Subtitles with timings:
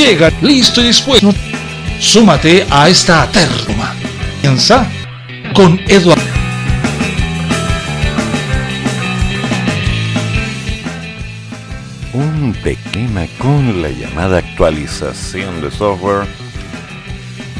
[0.00, 1.30] llega listo y dispuesto.
[1.98, 3.94] Súmate a esta terma.
[4.40, 4.90] Piensa
[5.54, 6.22] con Eduardo.
[12.14, 16.26] Un pequeño con la llamada actualización de software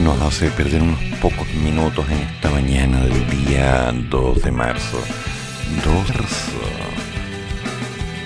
[0.02, 4.98] nos hace perder unos pocos minutos en esta mañana del día 2 de marzo.
[5.84, 6.60] 2 de marzo.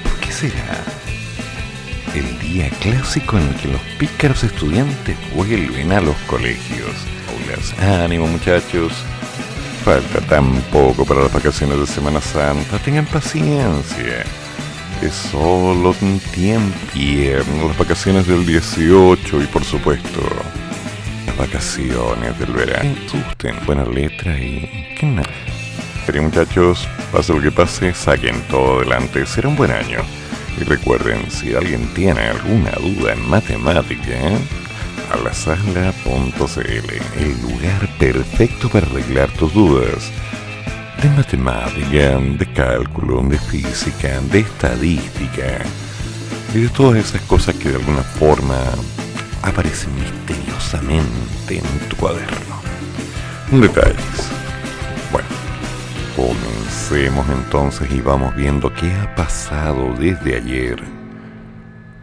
[0.05, 1.04] ¿Por qué será?
[2.15, 6.95] El día clásico en el que los pícaros estudiantes vuelven a los colegios.
[7.81, 8.93] Ánimo muchachos.
[9.85, 12.79] Falta tan poco para las vacaciones de Semana Santa.
[12.79, 14.25] Tengan paciencia.
[15.03, 16.79] Es solo un tiempo.
[17.67, 20.21] Las vacaciones del 18 y por supuesto
[21.27, 22.95] las vacaciones del verano.
[23.07, 24.95] Asusten, buena letra y...
[24.99, 25.29] ¿Qué nada?
[26.07, 29.27] Pero muchachos, pase lo que pase, saquen todo adelante.
[29.27, 29.99] Será un buen año.
[30.61, 34.15] Y recuerden, si alguien tiene alguna duda en matemática,
[35.13, 35.33] a la
[37.19, 40.11] el lugar perfecto para arreglar tus dudas
[41.03, 45.61] de matemática, de cálculo, de física, de estadística
[46.55, 48.57] y de todas esas cosas que de alguna forma
[49.43, 52.63] aparecen misteriosamente en tu cuaderno.
[53.51, 54.44] Detalles.
[56.75, 60.83] Comencemos entonces y vamos viendo qué ha pasado desde ayer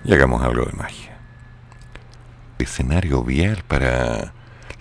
[0.06, 1.20] y hagamos algo de magia.
[2.58, 4.34] Escenario vial para la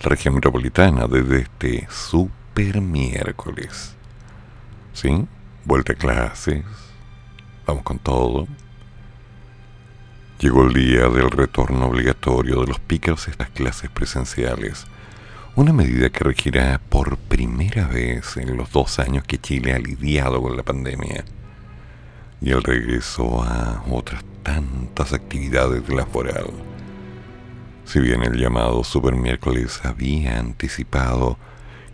[0.03, 3.97] región metropolitana desde este super miércoles.
[4.93, 5.27] ¿Sí?
[5.65, 6.63] Vuelta a clases.
[7.67, 8.47] Vamos con todo.
[10.39, 14.85] Llegó el día del retorno obligatorio de los pícaros a estas clases presenciales.
[15.53, 20.41] Una medida que regirá por primera vez en los dos años que Chile ha lidiado
[20.41, 21.25] con la pandemia.
[22.39, 26.45] Y el regreso a otras tantas actividades de la foral.
[27.83, 31.37] Si bien el llamado Super Miércoles había anticipado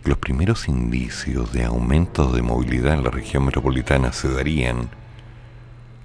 [0.04, 4.88] que los primeros indicios de aumento de movilidad en la región metropolitana se darían,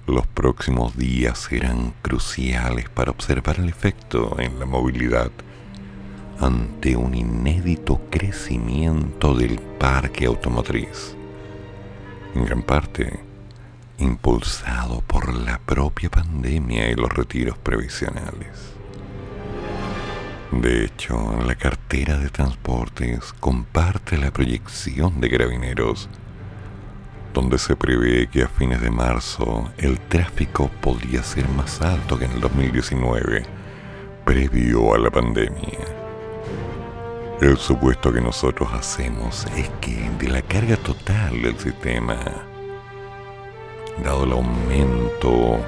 [0.08, 5.30] los próximos días serán cruciales para observar el efecto en la movilidad
[6.40, 11.16] ante un inédito crecimiento del parque automotriz,
[12.34, 13.20] en gran parte
[13.98, 18.74] impulsado por la propia pandemia y los retiros previsionales.
[20.50, 26.08] De hecho, la cartera de transportes comparte la proyección de Carabineros,
[27.32, 32.26] donde se prevé que a fines de marzo el tráfico podría ser más alto que
[32.26, 33.44] en el 2019,
[34.24, 36.03] previo a la pandemia.
[37.40, 42.16] El supuesto que nosotros hacemos es que de la carga total del sistema,
[44.02, 45.58] dado el aumento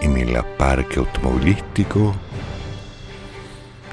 [0.00, 2.14] en el parque automovilístico,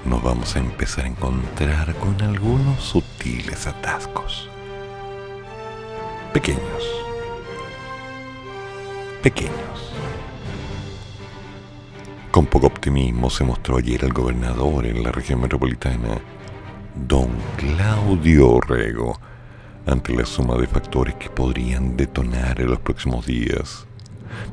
[0.06, 4.50] nos vamos a empezar a encontrar con algunos sutiles atascos.
[6.34, 6.62] Pequeños.
[9.22, 9.94] Pequeños.
[12.32, 16.20] Con poco optimismo se mostró ayer el gobernador en la región metropolitana,
[16.96, 19.20] don Claudio Rego,
[19.86, 23.86] ante la suma de factores que podrían detonar en los próximos días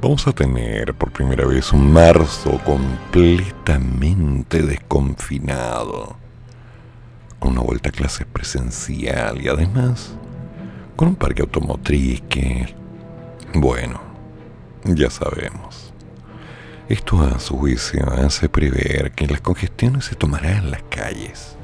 [0.01, 6.17] vamos a tener por primera vez un marzo completamente desconfinado,
[7.39, 10.15] con una vuelta a clases presencial y además
[10.97, 12.75] con un parque automotriz que,
[13.55, 14.01] bueno,
[14.85, 15.93] ya sabemos.
[16.89, 21.57] Esto a su juicio hace prever que las congestiones se tomarán las calles.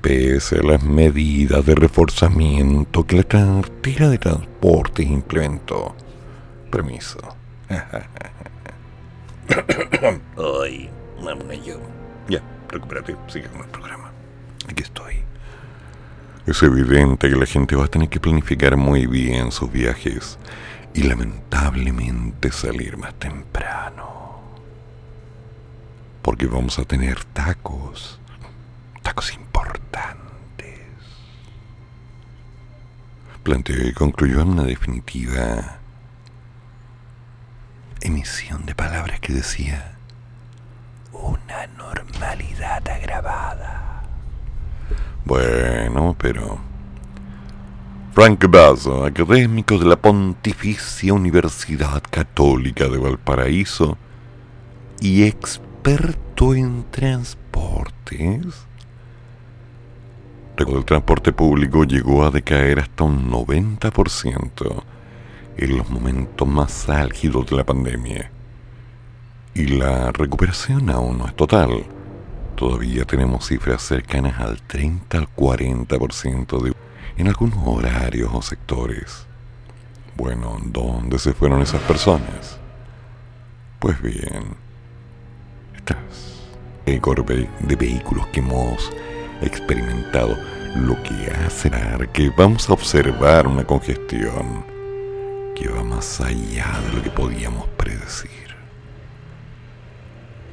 [0.00, 5.94] Pese a las medidas de reforzamiento que la cartera de transporte implementó
[6.70, 7.18] Permiso.
[10.36, 10.90] Ay,
[11.22, 11.78] mamá, yo.
[12.28, 14.12] Ya, recupérate, sigue con el programa.
[14.68, 15.16] Aquí estoy.
[16.46, 20.38] Es evidente que la gente va a tener que planificar muy bien sus viajes
[20.94, 24.40] y lamentablemente salir más temprano.
[26.22, 28.20] Porque vamos a tener tacos,
[29.08, 30.76] tacos importantes.
[33.42, 35.78] Planteó y concluyó en una definitiva
[38.02, 39.96] emisión de palabras que decía
[41.10, 44.02] una normalidad agravada.
[45.24, 46.58] Bueno, pero
[48.12, 53.96] Frank Basso, académico de la Pontificia Universidad Católica de Valparaíso
[55.00, 58.67] y experto en transportes,
[60.66, 64.82] el transporte público llegó a decaer hasta un 90%
[65.56, 68.30] en los momentos más álgidos de la pandemia
[69.54, 71.84] y la recuperación aún no es total.
[72.54, 76.72] Todavía tenemos cifras cercanas al 30 al 40% de,
[77.16, 79.26] en algunos horarios o sectores.
[80.16, 82.58] Bueno, ¿dónde se fueron esas personas?
[83.78, 84.56] Pues bien,
[85.74, 85.96] estas
[86.86, 88.92] de vehículos que hemos
[89.42, 90.38] experimentado
[90.76, 91.70] lo que hace
[92.12, 94.64] que vamos a observar una congestión
[95.54, 98.30] que va más allá de lo que podíamos predecir.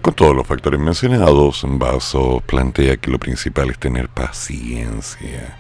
[0.02, 5.58] Con todos los factores mencionados, Vaso plantea que lo principal es tener paciencia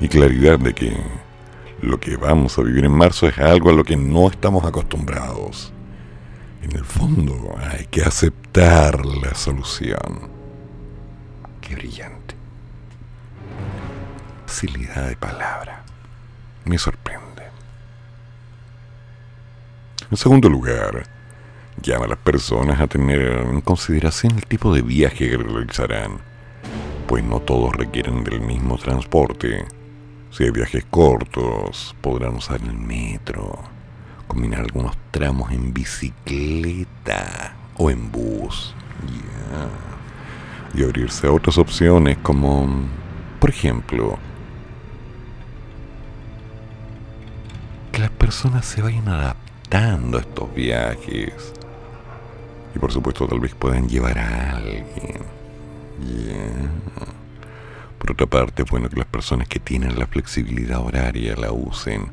[0.00, 0.96] y claridad de que
[1.80, 5.72] lo que vamos a vivir en marzo es algo a lo que no estamos acostumbrados.
[6.62, 10.30] En el fondo hay que aceptar la solución.
[11.60, 12.13] Qué brillante.
[14.54, 15.82] Facilidad de palabra.
[16.64, 17.42] Me sorprende.
[20.08, 21.08] En segundo lugar,
[21.82, 26.18] llama a las personas a tener en consideración el tipo de viaje que realizarán,
[27.08, 29.64] pues no todos requieren del mismo transporte.
[30.30, 33.58] Si hay viajes cortos, podrán usar el metro,
[34.28, 38.72] combinar algunos tramos en bicicleta o en bus.
[40.74, 42.68] Y abrirse a otras opciones como,
[43.40, 44.16] por ejemplo,
[47.94, 51.52] que las personas se vayan adaptando estos viajes.
[52.74, 55.22] Y por supuesto tal vez puedan llevar a alguien.
[57.98, 62.10] Por otra parte, es bueno que las personas que tienen la flexibilidad horaria la usen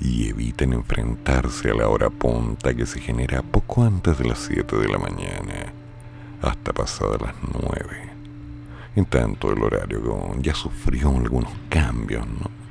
[0.00, 4.76] y eviten enfrentarse a la hora punta que se genera poco antes de las 7
[4.76, 5.74] de la mañana,
[6.40, 8.12] hasta pasadas las 9.
[8.96, 12.61] En tanto, el horario ya sufrió algunos cambios, ¿no?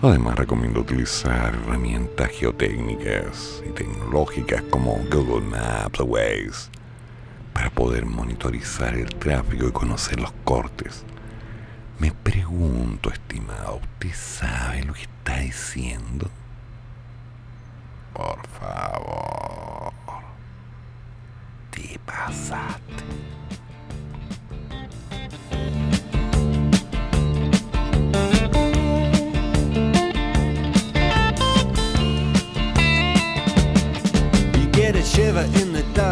[0.00, 6.70] Además recomiendo utilizar herramientas geotécnicas y tecnológicas como Google Maps o Waze
[7.52, 11.04] para poder monitorizar el tráfico y conocer los cortes.
[11.98, 16.30] Me pregunto, estimado, ¿usted sabe lo que está diciendo?
[18.14, 19.92] Por favor,
[21.72, 23.57] te pasaste.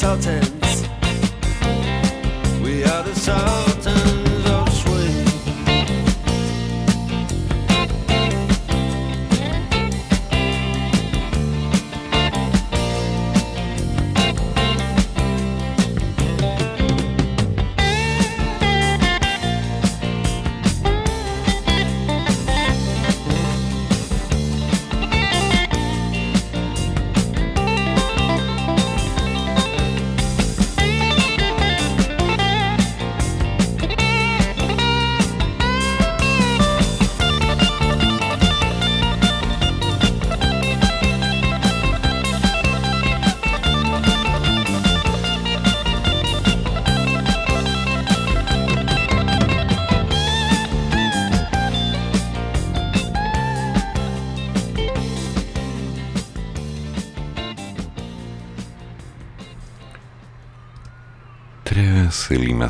[0.00, 0.47] insulted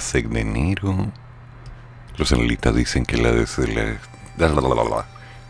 [0.08, 1.12] 6 de enero.
[2.16, 3.30] Los analistas dicen que la,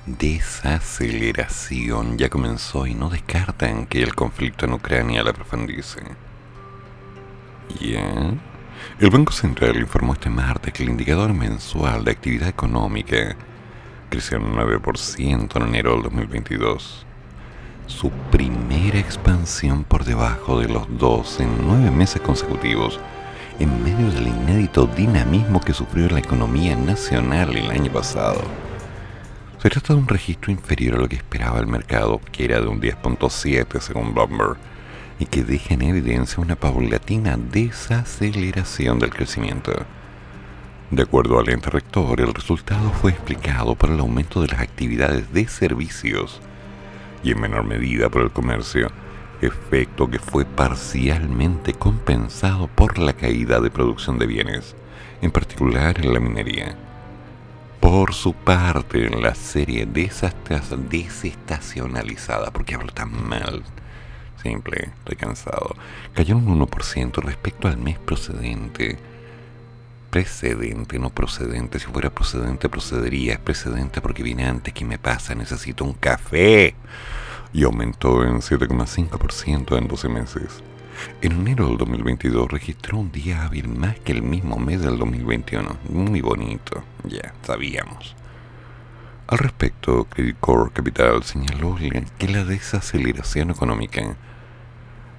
[0.06, 6.00] desaceleración ya comenzó y no descartan que el conflicto en Ucrania la profundice.
[7.80, 8.34] ¿Ya?
[8.98, 13.36] El Banco Central informó este martes que el indicador mensual de actividad económica
[14.10, 17.06] creció un 9% en enero del 2022.
[17.86, 22.98] Su primera expansión por debajo de los dos en nueve meses consecutivos
[23.58, 28.40] en medio del inédito dinamismo que sufrió la economía nacional el año pasado.
[29.58, 32.68] Se trata de un registro inferior a lo que esperaba el mercado, que era de
[32.68, 34.56] un 10.7 según Bloomberg,
[35.18, 39.72] y que deja en evidencia una paulatina desaceleración del crecimiento.
[40.92, 45.32] De acuerdo al ente rector, el resultado fue explicado por el aumento de las actividades
[45.32, 46.40] de servicios
[47.24, 48.90] y en menor medida por el comercio,
[49.40, 54.74] efecto que fue parcialmente compensado por la caída de producción de bienes,
[55.22, 56.76] en particular en la minería.
[57.80, 63.62] Por su parte, en la serie desastas- desestacionalizada, porque hablo tan mal,
[64.42, 65.76] simple, estoy cansado,
[66.14, 68.98] cayó un 1% respecto al mes procedente.
[70.10, 71.78] Precedente, no procedente.
[71.78, 73.34] Si fuera procedente, procedería.
[73.34, 74.72] Es precedente porque viene antes.
[74.72, 75.34] ¿Qué me pasa?
[75.34, 76.74] Necesito un café.
[77.52, 80.62] Y aumentó en 7,5% en 12 meses.
[81.22, 85.76] En enero del 2022 registró un día hábil más que el mismo mes del 2021.
[85.90, 86.82] Muy bonito.
[87.04, 88.16] Ya, sabíamos.
[89.28, 91.76] Al respecto, Credit Core Capital señaló
[92.18, 94.16] que la desaceleración económica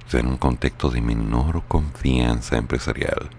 [0.08, 3.30] se en un contexto de menor confianza empresarial.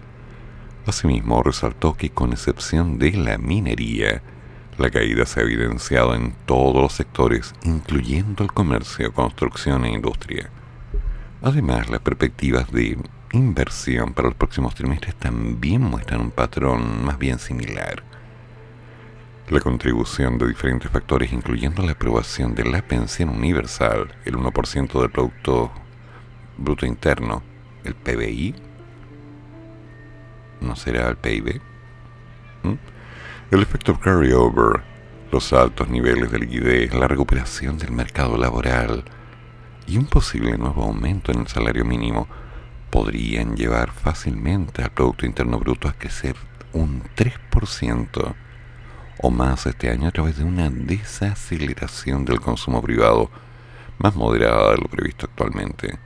[0.86, 4.22] Asimismo, resaltó que con excepción de la minería,
[4.82, 10.50] la caída se ha evidenciado en todos los sectores, incluyendo el comercio, construcción e industria.
[11.40, 12.98] Además, las perspectivas de
[13.32, 18.02] inversión para los próximos trimestres también muestran un patrón más bien similar.
[19.50, 25.10] La contribución de diferentes factores, incluyendo la aprobación de la pensión universal, el 1% del
[25.10, 25.70] Producto
[26.58, 27.44] Bruto Interno,
[27.84, 28.56] el PBI,
[30.60, 31.60] no será el PIB,
[33.52, 34.82] El efecto carryover,
[35.30, 39.04] los altos niveles de liquidez, la recuperación del mercado laboral
[39.86, 42.28] y un posible nuevo aumento en el salario mínimo
[42.88, 46.34] podrían llevar fácilmente al Producto Interno Bruto a crecer
[46.72, 48.34] un 3%
[49.18, 53.30] o más este año a través de una desaceleración del consumo privado
[53.98, 55.98] más moderada de lo previsto actualmente.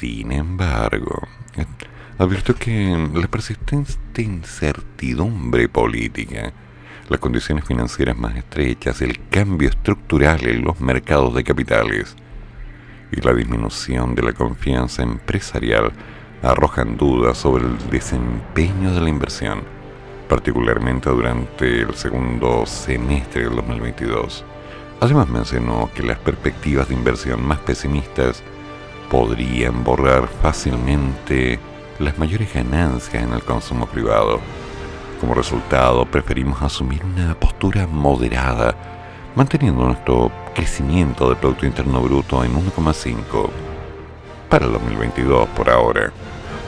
[0.00, 1.28] Sin embargo,
[2.18, 6.52] advierto que la persistente incertidumbre política,
[7.08, 12.16] las condiciones financieras más estrechas, el cambio estructural en los mercados de capitales
[13.12, 15.92] y la disminución de la confianza empresarial
[16.42, 19.62] arrojan dudas sobre el desempeño de la inversión,
[20.28, 24.44] particularmente durante el segundo semestre del 2022.
[25.00, 28.42] Además mencionó que las perspectivas de inversión más pesimistas
[29.10, 31.60] podrían borrar fácilmente
[31.98, 34.40] las mayores ganancias en el consumo privado.
[35.20, 38.74] Como resultado, preferimos asumir una postura moderada,
[39.34, 43.48] manteniendo nuestro crecimiento de Producto Interno Bruto en 1,5
[44.50, 46.12] para el 2022 por ahora.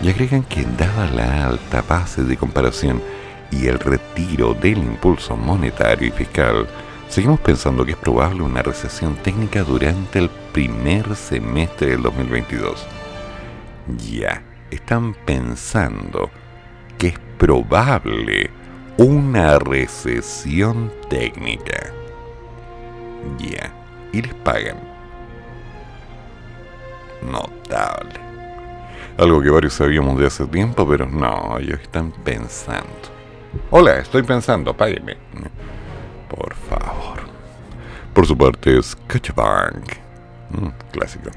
[0.03, 3.03] Y agregan que dada la alta base de comparación
[3.51, 6.67] y el retiro del impulso monetario y fiscal,
[7.09, 12.87] seguimos pensando que es probable una recesión técnica durante el primer semestre del 2022.
[14.11, 16.31] Ya, están pensando
[16.99, 18.51] que es probable
[18.97, 21.93] una recesión técnica.
[23.39, 23.73] Ya,
[24.13, 24.77] y les pagan.
[27.23, 28.21] Notable.
[29.19, 32.87] Algo que varios sabíamos de hace tiempo, pero no, ellos están pensando.
[33.71, 35.17] Hola, estoy pensando, págueme.
[36.29, 37.19] Por favor.
[38.13, 39.93] Por su parte, Scotiabank,
[40.51, 41.31] mm, clásico,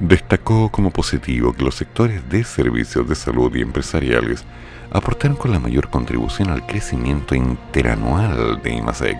[0.00, 4.44] destacó como positivo que los sectores de servicios de salud y empresariales
[4.90, 9.18] aportaron con la mayor contribución al crecimiento interanual de IMASEC,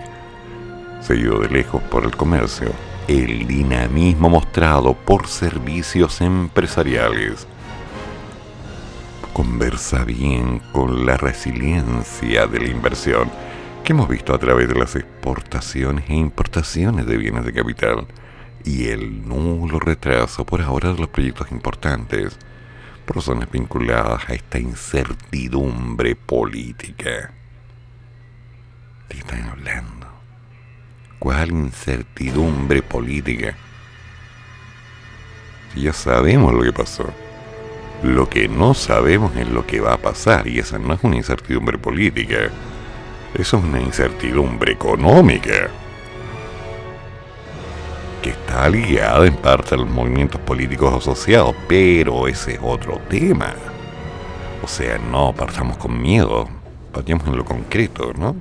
[1.01, 2.71] seguido de lejos por el comercio,
[3.07, 7.47] el dinamismo mostrado por servicios empresariales.
[9.33, 13.29] Conversa bien con la resiliencia de la inversión
[13.83, 18.07] que hemos visto a través de las exportaciones e importaciones de bienes de capital
[18.65, 22.37] y el nulo retraso por ahora de los proyectos importantes
[23.05, 27.33] por razones vinculadas a esta incertidumbre política.
[29.09, 30.07] ¿De qué están hablando?
[31.19, 33.55] ¿Cuál incertidumbre política?
[35.73, 37.11] Si ya sabemos lo que pasó.
[38.03, 41.17] Lo que no sabemos es lo que va a pasar y esa no es una
[41.17, 42.49] incertidumbre política.
[43.35, 45.69] Eso es una incertidumbre económica
[48.21, 53.53] que está ligada en parte a los movimientos políticos asociados, pero ese es otro tema.
[54.63, 56.47] O sea, no partamos con miedo,
[56.93, 58.35] partamos en lo concreto, ¿no?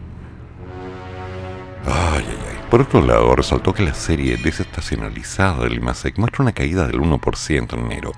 [1.87, 2.59] Ay, ay, ay.
[2.71, 7.73] Por otro lado, resaltó que la serie desestacionalizada del IMASEC muestra una caída del 1%
[7.73, 8.12] en enero,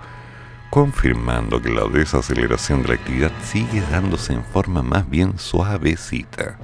[0.68, 6.58] confirmando que la desaceleración de la actividad sigue dándose en forma más bien suavecita.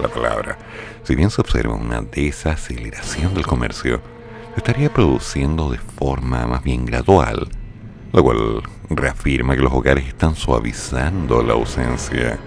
[0.00, 0.56] La palabra,
[1.02, 4.00] si bien se observa una desaceleración del comercio,
[4.58, 7.48] estaría produciendo de forma más bien gradual,
[8.12, 12.38] lo cual reafirma que los hogares están suavizando la ausencia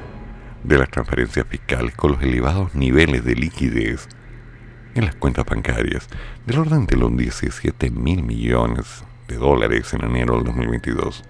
[0.63, 4.07] de las transferencias fiscales con los elevados niveles de liquidez
[4.93, 6.07] en las cuentas bancarias
[6.45, 9.03] del orden de los 17 mil millones
[9.37, 11.23] dólares en enero del 2022.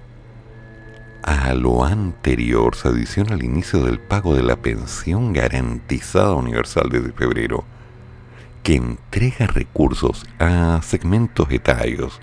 [1.23, 7.11] A lo anterior se adiciona el inicio del pago de la pensión garantizada universal desde
[7.11, 7.63] febrero,
[8.63, 12.19] que entrega recursos a segmentos etarios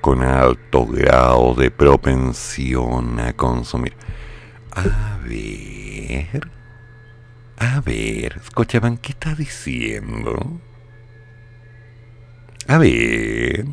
[0.00, 3.94] con alto grado de propensión a consumir.
[4.74, 6.50] A ver,
[7.58, 10.60] a ver, escuchaban, ¿qué está diciendo?
[12.68, 13.66] A ver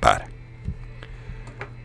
[0.00, 0.28] para.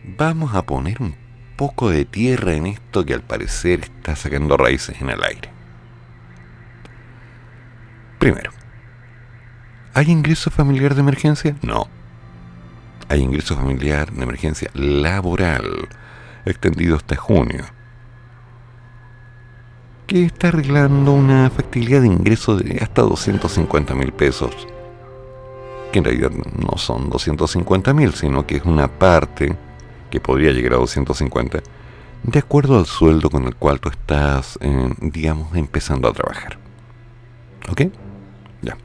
[0.04, 1.16] Vamos a poner un
[1.56, 5.53] poco de tierra en esto que al parecer está sacando raíces en el aire.
[8.18, 8.50] Primero,
[9.92, 11.56] ¿hay ingreso familiar de emergencia?
[11.62, 11.88] No.
[13.08, 15.88] Hay ingreso familiar de emergencia laboral
[16.46, 17.64] extendido hasta junio,
[20.06, 24.66] que está arreglando una factibilidad de ingreso de hasta 250 mil pesos
[25.94, 29.56] que en realidad no son 250 mil, sino que es una parte
[30.10, 31.62] que podría llegar a 250,
[32.24, 36.58] de acuerdo al sueldo con el cual tú estás, eh, digamos, empezando a trabajar.
[37.70, 37.82] ¿Ok?
[38.62, 38.76] Ya.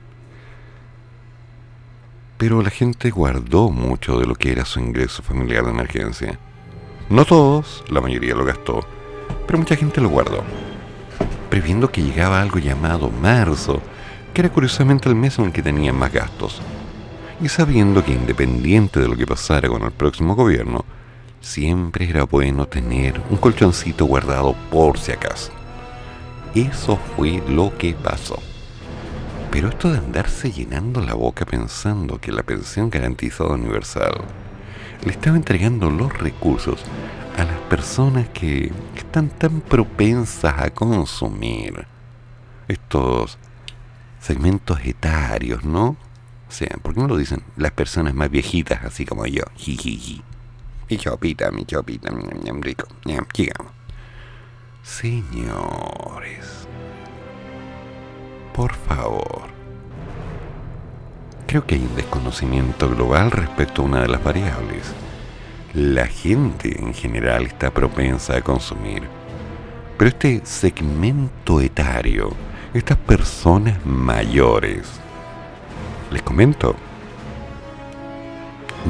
[2.38, 6.39] Pero la gente guardó mucho de lo que era su ingreso familiar de emergencia.
[7.10, 8.86] No todos, la mayoría lo gastó,
[9.48, 10.44] pero mucha gente lo guardó,
[11.50, 13.82] previendo que llegaba algo llamado marzo,
[14.34, 16.62] que era curiosamente el mes en el que tenían más gastos,
[17.42, 20.86] y sabiendo que independiente de lo que pasara con el próximo gobierno,
[21.42, 25.52] siempre era bueno tener un colchoncito guardado por si acaso.
[26.54, 28.39] Eso fue lo que pasó.
[29.52, 34.22] Pero esto de andarse llenando la boca pensando que la pensión garantizada universal
[35.04, 36.80] le estaba entregando los recursos
[37.36, 41.88] a las personas que están tan propensas a consumir
[42.68, 43.40] estos
[44.20, 45.98] segmentos etarios, ¿no?
[46.48, 49.44] O sea, ¿por qué no lo dicen las personas más viejitas, así como yo?
[49.56, 50.22] Jijiji.
[50.90, 52.88] Mi chopita, mi chopita, mi rico.
[53.06, 53.72] Llegamos.
[54.84, 56.68] Señores,
[58.60, 59.43] por favor.
[61.48, 64.84] Creo que hay un desconocimiento global respecto a una de las variables.
[65.74, 69.04] La gente en general está propensa a consumir.
[69.98, 72.32] Pero este segmento etario,
[72.74, 74.89] estas personas mayores,
[76.12, 76.76] les comento,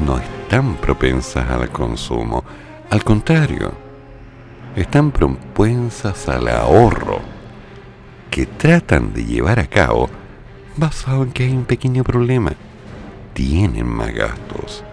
[0.04, 2.42] no están propensas al consumo.
[2.90, 3.70] Al contrario,
[4.74, 7.29] están propensas al ahorro
[8.30, 10.08] que tratan de llevar a cabo
[10.76, 12.52] basado en que hay un pequeño problema.
[13.34, 14.84] Tienen más gastos,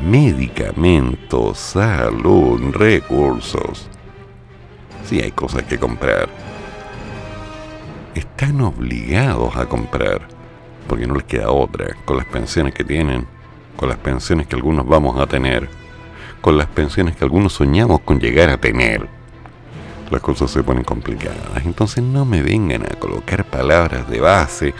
[0.00, 3.88] medicamentos, salud, recursos.
[5.04, 6.28] Si hay cosas que comprar,
[8.14, 10.28] están obligados a comprar,
[10.86, 13.26] porque no les queda otra, con las pensiones que tienen,
[13.76, 15.68] con las pensiones que algunos vamos a tener,
[16.40, 19.21] con las pensiones que algunos soñamos con llegar a tener
[20.12, 21.64] las cosas se ponen complicadas.
[21.64, 24.74] Entonces no me vengan a colocar palabras de base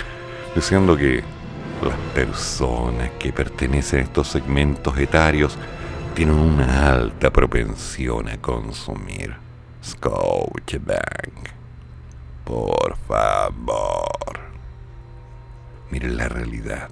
[0.55, 1.25] diciendo que
[1.83, 5.57] las personas que pertenecen a estos segmentos etarios
[6.15, 9.35] tienen una alta propensión a consumir.
[9.83, 11.49] Scotiabank.
[12.45, 14.41] Por favor.
[15.91, 16.89] Miren la realidad.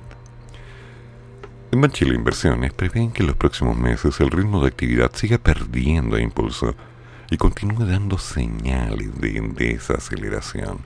[1.73, 6.19] En Banchile Inversiones prevén que en los próximos meses el ritmo de actividad siga perdiendo
[6.19, 6.75] impulso
[7.31, 10.79] y continúa dando señales de desaceleración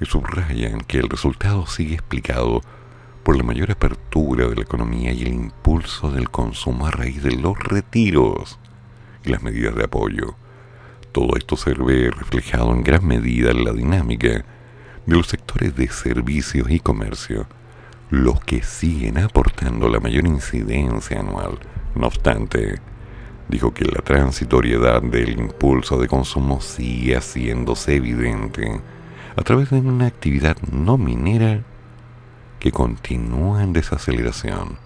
[0.00, 2.62] y subrayan que el resultado sigue explicado
[3.22, 7.36] por la mayor apertura de la economía y el impulso del consumo a raíz de
[7.36, 8.58] los retiros
[9.24, 10.36] y las medidas de apoyo.
[11.12, 14.28] Todo esto se ve reflejado en gran medida en la dinámica
[15.06, 17.46] de los sectores de servicios y comercio,
[18.10, 21.58] los que siguen aportando la mayor incidencia anual.
[21.94, 22.80] No obstante,
[23.48, 28.80] dijo que la transitoriedad del impulso de consumo sigue haciéndose evidente
[29.36, 31.62] a través de una actividad no minera
[32.58, 34.78] que continúa en desaceleración.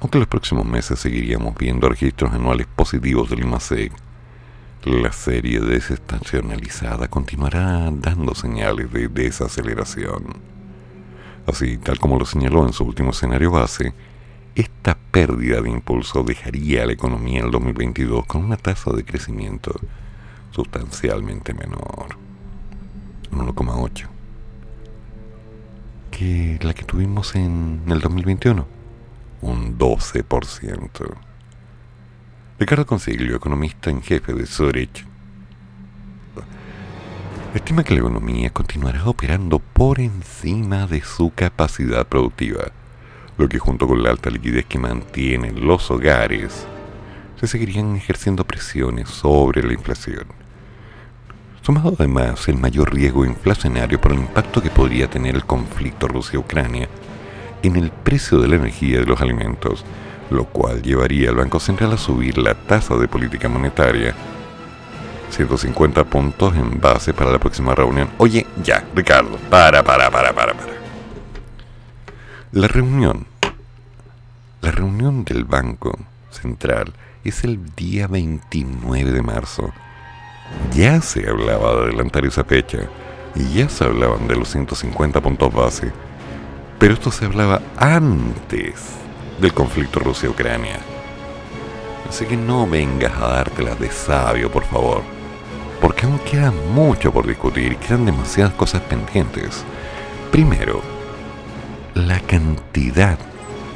[0.00, 3.92] Aunque en los próximos meses seguiríamos viendo registros anuales positivos del IMASEC,
[4.84, 10.24] la serie desestacionalizada continuará dando señales de desaceleración.
[11.46, 13.94] Así, tal como lo señaló en su último escenario base,
[14.54, 19.04] esta pérdida de impulso dejaría a la economía en el 2022 con una tasa de
[19.04, 19.74] crecimiento
[20.50, 22.16] sustancialmente menor,
[23.30, 24.06] 1,8,
[26.10, 28.66] que la que tuvimos en el 2021,
[29.40, 31.14] un 12%.
[32.58, 35.06] Ricardo Consiglio, economista en jefe de Zurich,
[37.54, 42.72] estima que la economía continuará operando por encima de su capacidad productiva
[43.42, 46.64] lo que junto con la alta liquidez que mantienen los hogares,
[47.40, 50.26] se seguirían ejerciendo presiones sobre la inflación.
[51.60, 56.88] Sumado además el mayor riesgo inflacionario por el impacto que podría tener el conflicto Rusia-Ucrania
[57.64, 59.84] en el precio de la energía y de los alimentos,
[60.30, 64.14] lo cual llevaría al Banco Central a subir la tasa de política monetaria
[65.30, 68.08] 150 puntos en base para la próxima reunión.
[68.18, 70.72] Oye, ya, Ricardo, para, para, para, para, para.
[72.52, 73.31] La reunión.
[74.62, 75.98] La reunión del Banco
[76.30, 76.92] Central
[77.24, 79.72] es el día 29 de marzo.
[80.72, 82.78] Ya se hablaba de adelantar esa fecha
[83.34, 85.90] y ya se hablaban de los 150 puntos base.
[86.78, 88.74] Pero esto se hablaba antes
[89.40, 90.78] del conflicto Rusia-Ucrania.
[92.08, 95.02] Así que no vengas a dártelas de sabio, por favor.
[95.80, 99.64] Porque aún queda mucho por discutir quedan demasiadas cosas pendientes.
[100.30, 100.82] Primero,
[101.94, 103.18] la cantidad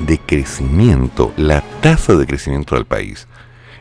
[0.01, 3.27] de crecimiento, la tasa de crecimiento del país,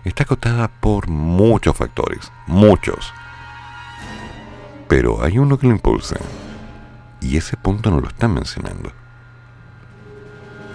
[0.04, 3.14] está acotada por muchos factores, muchos.
[4.88, 6.18] Pero hay uno que lo impulsa,
[7.22, 8.92] y ese punto no lo están mencionando.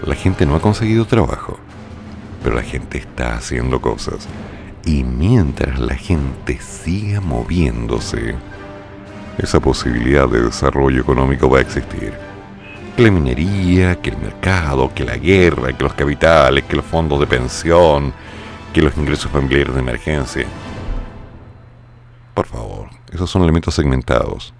[0.05, 1.59] La gente no ha conseguido trabajo,
[2.43, 4.27] pero la gente está haciendo cosas.
[4.85, 8.35] Y mientras la gente siga moviéndose,
[9.39, 12.15] esa posibilidad de desarrollo económico va a existir.
[13.01, 17.19] Que la minería, que el mercado, que la guerra, que los capitales, que los fondos
[17.19, 18.13] de pensión,
[18.75, 20.47] que los ingresos familiares de emergencia.
[22.35, 24.53] Por favor, esos son elementos segmentados.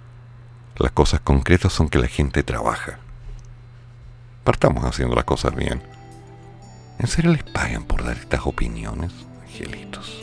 [0.77, 2.97] Las cosas concretas son que la gente trabaja.
[4.43, 5.79] Partamos haciendo las cosas bien.
[6.97, 9.11] ¿En serio les pagan por dar estas opiniones,
[9.43, 10.20] angelitos?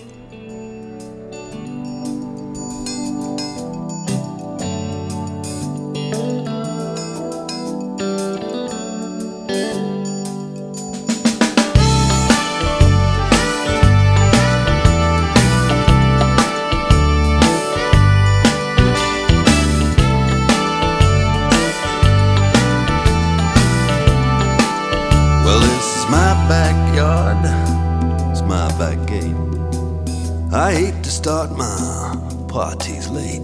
[30.58, 32.16] I hate to start my
[32.48, 33.40] parties late.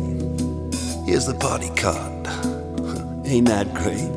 [1.06, 2.26] Here's the party card.
[3.24, 4.10] ain't that great?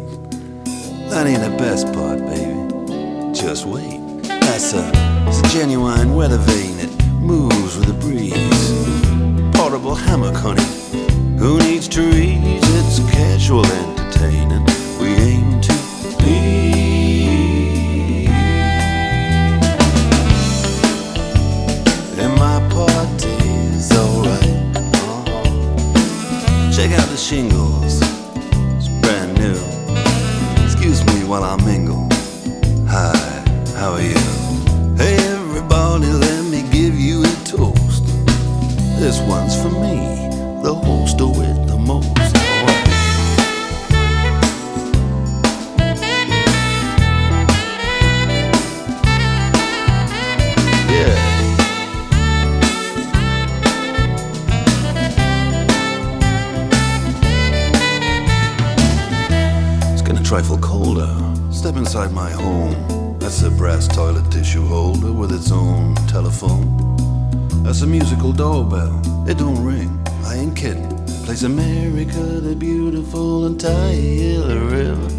[1.11, 3.33] That ain't the best part, baby.
[3.39, 3.99] Just wait.
[4.23, 4.91] That's a,
[5.27, 6.79] it's a genuine weather vane.
[6.79, 8.33] It moves with the breeze.
[9.55, 10.65] Portable hammock, honey.
[11.37, 12.63] Who needs trees?
[12.63, 14.65] It's casual entertaining.
[14.99, 15.76] We aim to
[26.87, 27.99] Check out the shingles.
[28.77, 29.59] It's brand new.
[30.63, 32.07] Excuse me while I mingle.
[32.87, 33.43] Hi,
[33.75, 34.15] how are you?
[34.95, 38.05] Hey everybody, let me give you a toast.
[39.01, 40.29] This one's for me,
[40.63, 42.36] the host with the most.
[60.27, 61.07] Trifle colder.
[61.51, 63.17] Step inside my home.
[63.17, 66.67] That's a brass toilet tissue holder with its own telephone.
[67.63, 69.01] That's a musical doorbell.
[69.25, 70.05] It don't ring.
[70.25, 70.89] I ain't kidding.
[71.23, 75.09] Plays America the Beautiful and Tyler River.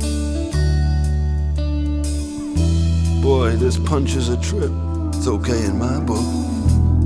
[3.23, 4.71] Boy, this punch is a trip.
[5.14, 6.27] It's okay in my book.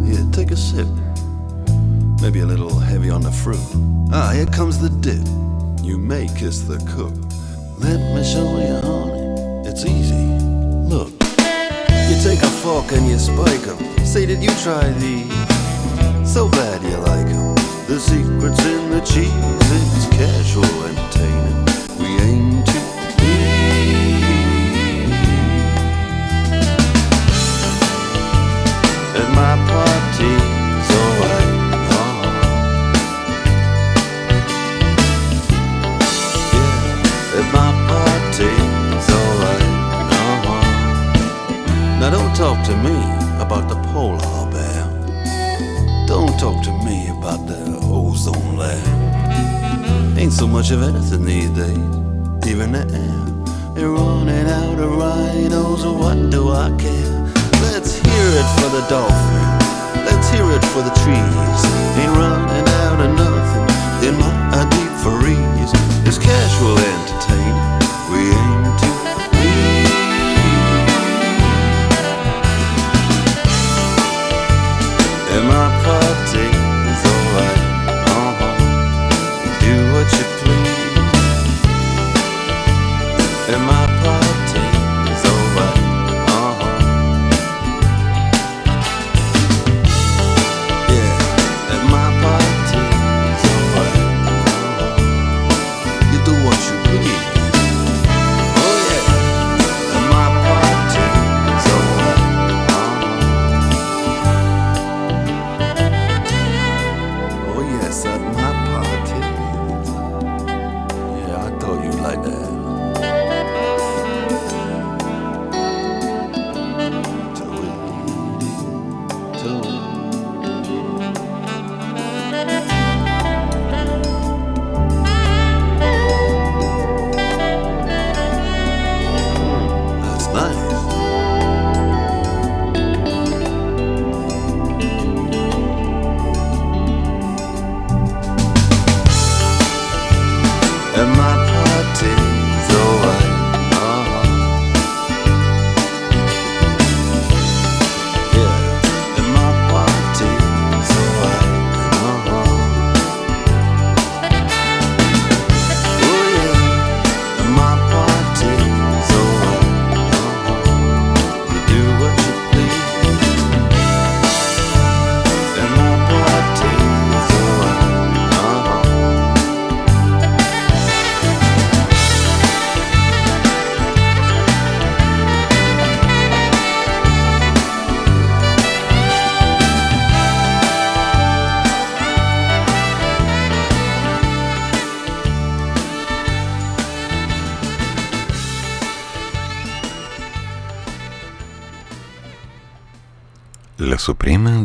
[0.04, 0.88] Here, take a sip.
[2.20, 3.62] Maybe a little heavy on the fruit.
[4.12, 5.24] Ah, here comes the dip.
[5.86, 7.31] You may kiss the cook.
[7.82, 9.68] Let me show you, honey.
[9.68, 10.14] It's easy.
[10.92, 11.10] Look.
[12.08, 14.06] You take a fork and you spike 'em.
[14.06, 15.26] Say, did you try these?
[16.24, 17.56] So glad you like 'em.
[17.88, 19.32] The secret's in the cheese.
[19.96, 21.58] It's casual entertaining.
[21.98, 22.51] We aim
[50.52, 53.74] much of anything these days, even the air.
[53.74, 57.32] They're running out of rhinos, what do I care?
[57.64, 59.44] Let's hear it for the dolphin.
[60.04, 61.60] Let's hear it for the trees.
[61.96, 62.31] Ain't running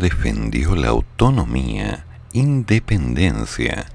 [0.09, 3.87] defendió la autonomía, independencia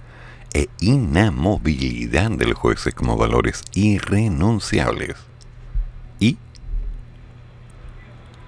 [0.53, 5.17] e inamovilidad del juez como valores irrenunciables.
[6.21, 6.37] Y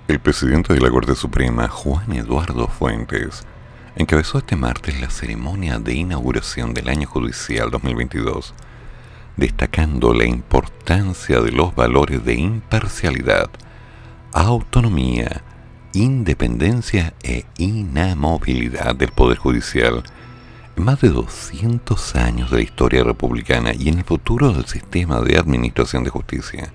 [0.09, 3.47] el presidente de la Corte Suprema, Juan Eduardo Fuentes,
[3.97, 8.53] encabezó este martes la ceremonia de inauguración del año judicial 2022,
[9.39, 13.49] destacando la importancia de los valores de imparcialidad,
[14.35, 15.43] autonomía,
[15.95, 20.03] independencia e inamovilidad del Poder Judicial
[20.77, 25.21] en más de 200 años de la historia republicana y en el futuro del sistema
[25.21, 26.73] de administración de justicia.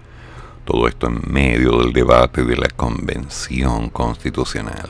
[0.63, 4.89] Todo esto en medio del debate de la Convención Constitucional.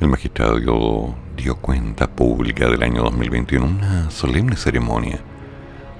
[0.00, 5.20] El magistrado dio cuenta pública del año 2021 en una solemne ceremonia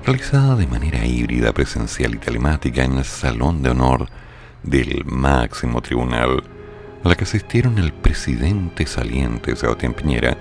[0.05, 4.09] realizada de manera híbrida, presencial y telemática en el Salón de Honor
[4.63, 6.45] del máximo tribunal
[7.07, 10.37] a la que asistieron el presidente saliente Sebastián Piñera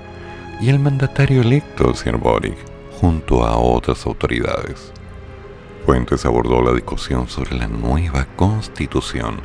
[0.60, 2.58] y el mandatario electo, señor Boric,
[3.00, 4.92] junto a otras autoridades.
[5.86, 9.42] Fuentes abordó la discusión sobre la nueva constitución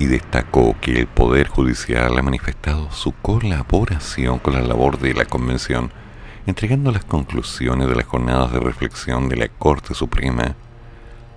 [0.00, 5.26] y destacó que el Poder Judicial ha manifestado su colaboración con la labor de la
[5.26, 5.92] Convención,
[6.46, 10.56] entregando las conclusiones de las jornadas de reflexión de la Corte Suprema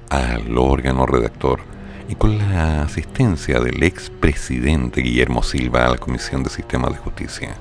[0.09, 1.72] al órgano redactor
[2.09, 7.55] y con la asistencia del expresidente Guillermo Silva a la Comisión de Sistemas de Justicia.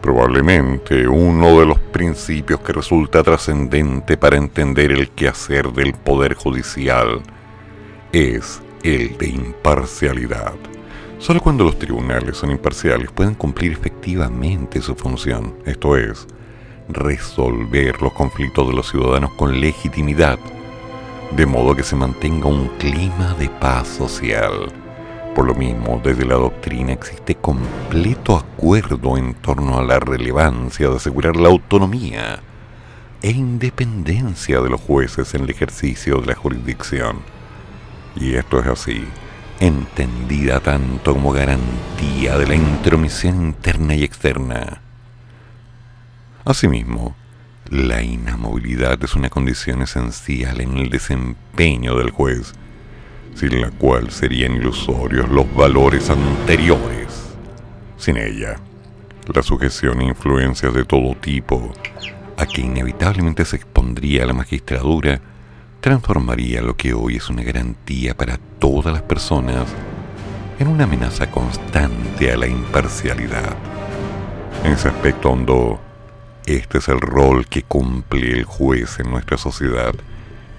[0.00, 7.20] Probablemente uno de los principios que resulta trascendente para entender el quehacer del Poder Judicial
[8.12, 10.54] es el de imparcialidad.
[11.18, 16.26] Solo cuando los tribunales son imparciales pueden cumplir efectivamente su función, esto es,
[16.88, 20.38] resolver los conflictos de los ciudadanos con legitimidad
[21.32, 24.72] de modo que se mantenga un clima de paz social.
[25.34, 30.96] Por lo mismo, desde la doctrina existe completo acuerdo en torno a la relevancia de
[30.96, 32.40] asegurar la autonomía
[33.22, 37.20] e independencia de los jueces en el ejercicio de la jurisdicción.
[38.16, 39.06] Y esto es así,
[39.60, 44.80] entendida tanto como garantía de la intromisión interna y externa.
[46.44, 47.14] Asimismo,
[47.70, 52.52] la inamovilidad es una condición esencial en el desempeño del juez,
[53.36, 57.36] sin la cual serían ilusorios los valores anteriores.
[57.96, 58.56] Sin ella,
[59.32, 61.72] la sujeción e influencias de todo tipo,
[62.36, 65.20] a que inevitablemente se expondría la magistradura,
[65.80, 69.66] transformaría lo que hoy es una garantía para todas las personas
[70.58, 73.54] en una amenaza constante a la imparcialidad.
[74.64, 75.80] En ese aspecto hondo,
[76.56, 79.94] este es el rol que cumple el juez en nuestra sociedad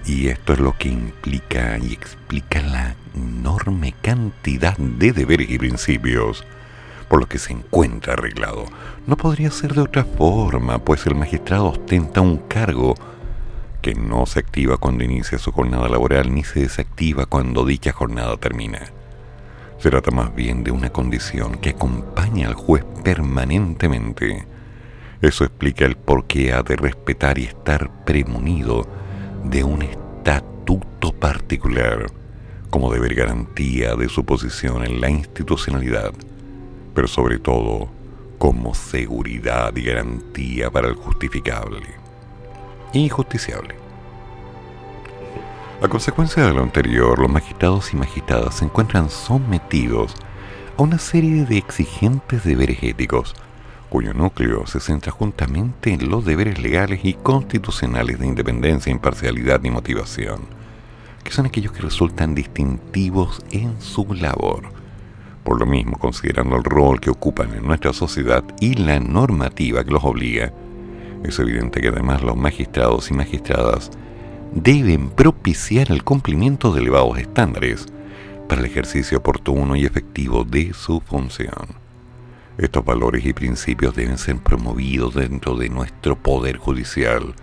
[0.06, 6.44] y esto es lo que implica y explica la enorme cantidad de deberes y principios
[7.08, 8.64] por lo que se encuentra arreglado.
[9.06, 12.94] No podría ser de otra forma, pues el magistrado ostenta un cargo
[13.82, 18.38] que no se activa cuando inicia su jornada laboral ni se desactiva cuando dicha jornada
[18.38, 18.80] termina.
[19.78, 24.46] Se trata más bien de una condición que acompaña al juez permanentemente
[25.22, 28.86] eso explica el por qué ha de respetar y estar premunido
[29.44, 32.06] de un estatuto particular
[32.70, 36.12] como deber garantía de su posición en la institucionalidad,
[36.94, 37.88] pero sobre todo
[38.38, 42.02] como seguridad y garantía para el justificable
[42.92, 43.74] injusticiable.
[45.80, 50.14] A consecuencia de lo anterior, los magistrados y magistradas se encuentran sometidos
[50.76, 53.34] a una serie de exigentes deberes éticos
[53.92, 59.70] cuyo núcleo se centra juntamente en los deberes legales y constitucionales de independencia, imparcialidad y
[59.70, 60.46] motivación,
[61.22, 64.62] que son aquellos que resultan distintivos en su labor.
[65.44, 69.90] Por lo mismo, considerando el rol que ocupan en nuestra sociedad y la normativa que
[69.90, 70.54] los obliga,
[71.22, 73.90] es evidente que además los magistrados y magistradas
[74.54, 77.84] deben propiciar el cumplimiento de elevados estándares
[78.48, 81.81] para el ejercicio oportuno y efectivo de su función.
[82.58, 87.34] Estos valores y principios deben ser promovidos dentro de nuestro poder judicial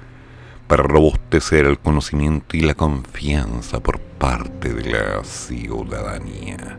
[0.67, 6.77] para robustecer el conocimiento y la confianza por parte de la ciudadanía.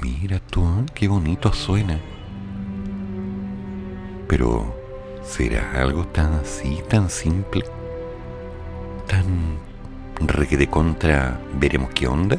[0.00, 2.00] Mira tú, qué bonito suena.
[4.26, 4.74] Pero,
[5.22, 7.66] ¿será algo tan así, tan simple?
[9.06, 9.58] ¿Tan
[10.50, 12.38] de contra veremos qué onda?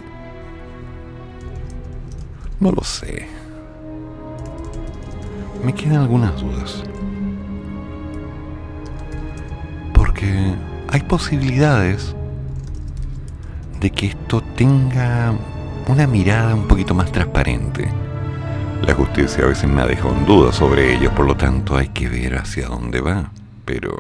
[2.60, 3.43] No lo sé
[5.64, 6.84] me quedan algunas dudas.
[9.94, 10.56] Porque
[10.90, 12.16] hay posibilidades
[13.80, 15.34] de que esto tenga
[15.88, 17.90] una mirada un poquito más transparente.
[18.82, 21.90] La justicia a veces me ha dejado en duda sobre ellos, por lo tanto hay
[21.90, 23.32] que ver hacia dónde va.
[23.66, 23.98] Pero,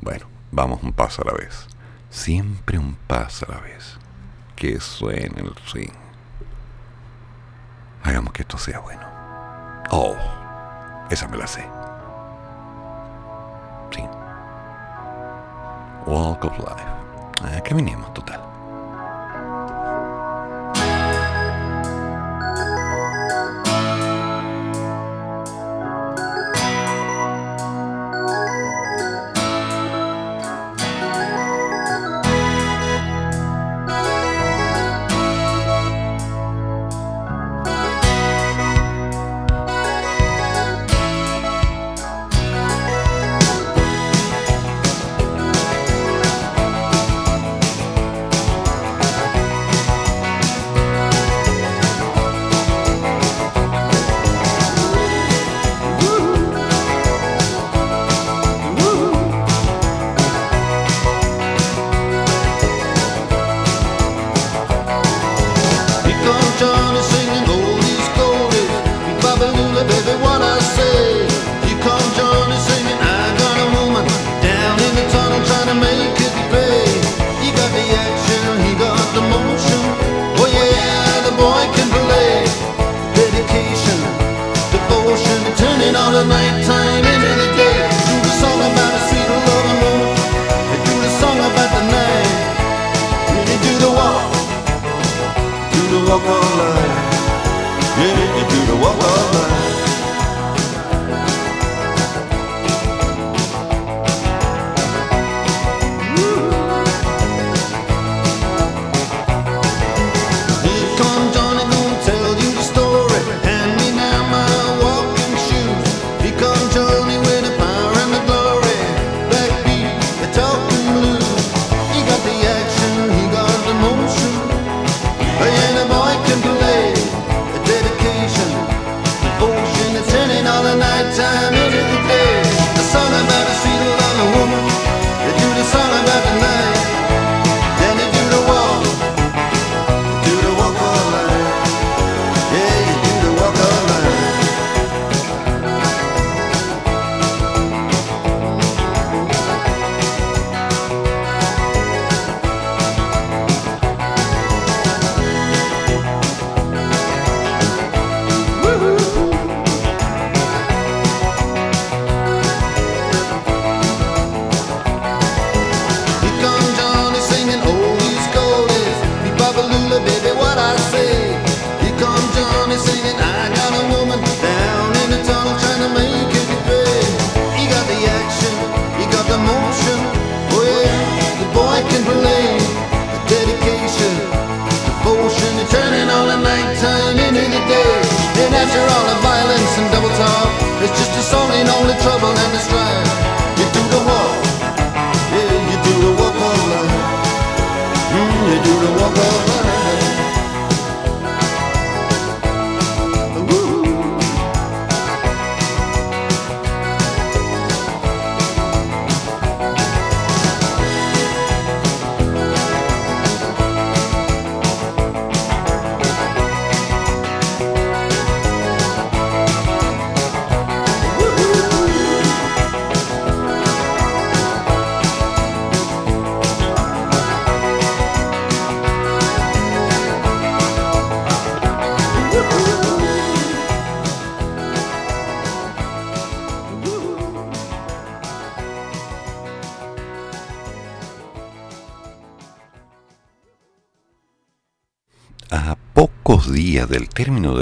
[0.00, 1.66] bueno, vamos un paso a la vez.
[2.10, 3.98] Siempre un paso a la vez.
[4.54, 5.92] Que suene el swing.
[8.04, 9.05] Hagamos que esto sea bueno.
[9.90, 10.16] Oh,
[11.10, 11.64] esa me la sé.
[13.90, 14.02] Sí.
[16.06, 16.84] Walk of Life.
[17.42, 18.40] Ah, caminemos total.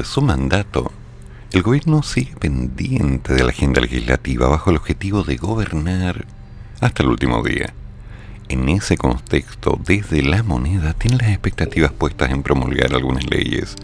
[0.04, 0.92] Su mandato,
[1.52, 6.26] el gobierno sigue pendiente de la agenda legislativa bajo el objetivo de gobernar
[6.80, 7.72] hasta el último día.
[8.48, 13.76] En ese contexto, desde la moneda tiene las expectativas puestas en promulgar algunas leyes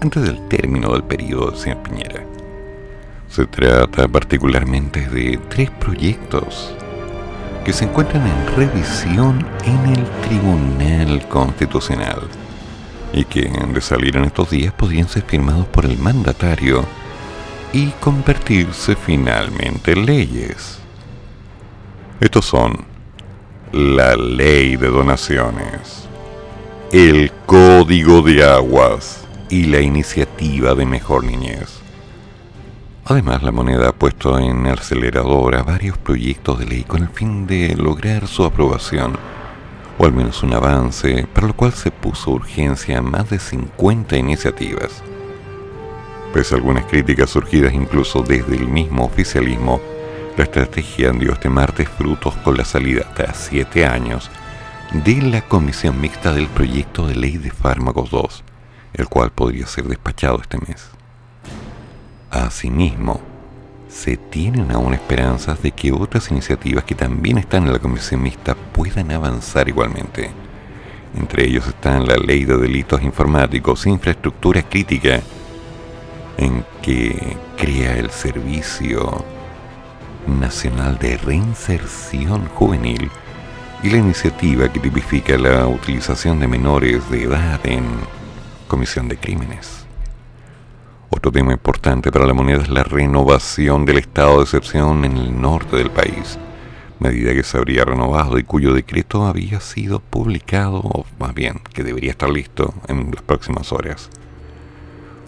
[0.00, 2.24] antes del término del periodo de señor Piñera.
[3.28, 6.74] Se trata particularmente de tres proyectos
[7.64, 12.28] que se encuentran en revisión en el Tribunal Constitucional
[13.16, 16.84] y que, de salir en estos días, podrían ser firmados por el mandatario
[17.72, 20.78] y convertirse finalmente en leyes.
[22.20, 22.84] Estos son
[23.72, 26.06] la ley de donaciones,
[26.92, 31.80] el código de aguas y la iniciativa de Mejor Niñez.
[33.06, 37.46] Además, la moneda ha puesto en acelerador a varios proyectos de ley con el fin
[37.46, 39.16] de lograr su aprobación,
[39.98, 44.16] o al menos un avance, para lo cual se puso urgencia a más de 50
[44.16, 45.02] iniciativas.
[46.32, 49.80] Pese a algunas críticas surgidas incluso desde el mismo oficialismo,
[50.36, 54.30] la estrategia dio este martes frutos con la salida tras siete años
[54.92, 58.44] de la comisión mixta del proyecto de ley de fármacos 2,
[58.94, 60.90] el cual podría ser despachado este mes.
[62.30, 63.20] Asimismo,
[63.96, 68.54] se tienen aún esperanzas de que otras iniciativas que también están en la comisión mixta
[68.54, 70.30] puedan avanzar igualmente.
[71.18, 75.22] Entre ellos están la ley de delitos informáticos, infraestructura crítica,
[76.36, 79.24] en que crea el Servicio
[80.26, 83.10] Nacional de Reinserción Juvenil
[83.82, 87.86] y la iniciativa que tipifica la utilización de menores de edad en
[88.68, 89.85] comisión de crímenes.
[91.10, 95.40] Otro tema importante para la moneda es la renovación del estado de excepción en el
[95.40, 96.38] norte del país,
[96.98, 101.84] medida que se habría renovado y cuyo decreto había sido publicado, o más bien, que
[101.84, 104.10] debería estar listo en las próximas horas.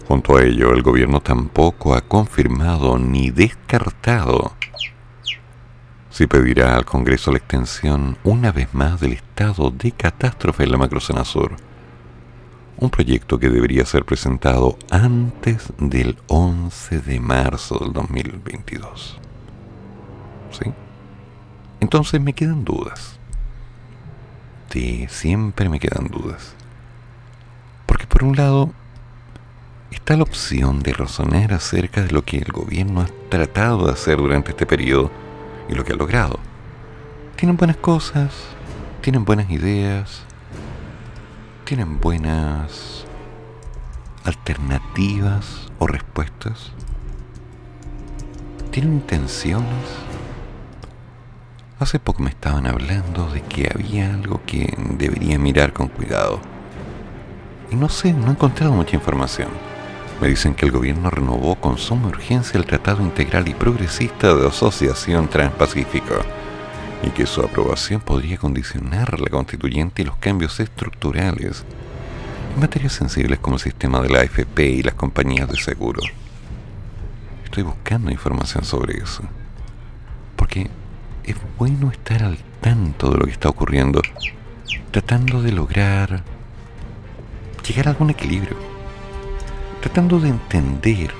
[0.07, 4.53] Junto a ello, el gobierno tampoco ha confirmado ni descartado
[6.09, 10.77] si pedirá al Congreso la extensión una vez más del estado de catástrofe en la
[10.77, 11.68] macrozona sur
[12.79, 19.19] un proyecto que debería ser presentado antes del 11 de marzo del 2022.
[20.51, 20.71] ¿Sí?
[21.81, 23.19] Entonces me quedan dudas.
[24.69, 26.53] Sí, siempre me quedan dudas.
[27.85, 28.71] Porque por un lado
[29.91, 34.17] está la opción de razonar acerca de lo que el gobierno ha tratado de hacer
[34.17, 35.11] durante este periodo
[35.67, 36.39] y lo que ha logrado.
[37.35, 38.33] Tienen buenas cosas,
[39.01, 40.23] tienen buenas ideas,
[41.69, 43.05] tienen buenas
[44.23, 46.71] alternativas o respuestas?
[48.71, 49.85] ¿Tienen intenciones?
[51.77, 56.39] Hace poco me estaban hablando de que había algo que debería mirar con cuidado.
[57.69, 59.49] Y no sé, no he encontrado mucha información.
[60.19, 64.47] Me dicen que el gobierno renovó con suma urgencia el Tratado Integral y Progresista de
[64.47, 66.15] Asociación Transpacífico
[67.03, 71.63] y que su aprobación podría condicionar la constituyente y los cambios estructurales
[72.53, 76.01] en materias sensibles como el sistema de la AFP y las compañías de seguro.
[77.45, 79.23] Estoy buscando información sobre eso,
[80.35, 80.69] porque
[81.23, 84.01] es bueno estar al tanto de lo que está ocurriendo,
[84.91, 86.23] tratando de lograr
[87.65, 88.57] llegar a algún equilibrio,
[89.81, 91.11] tratando de entender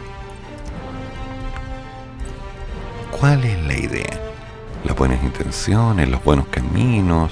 [3.11, 4.28] cuál es la idea
[4.83, 7.31] las buenas intenciones, los buenos caminos,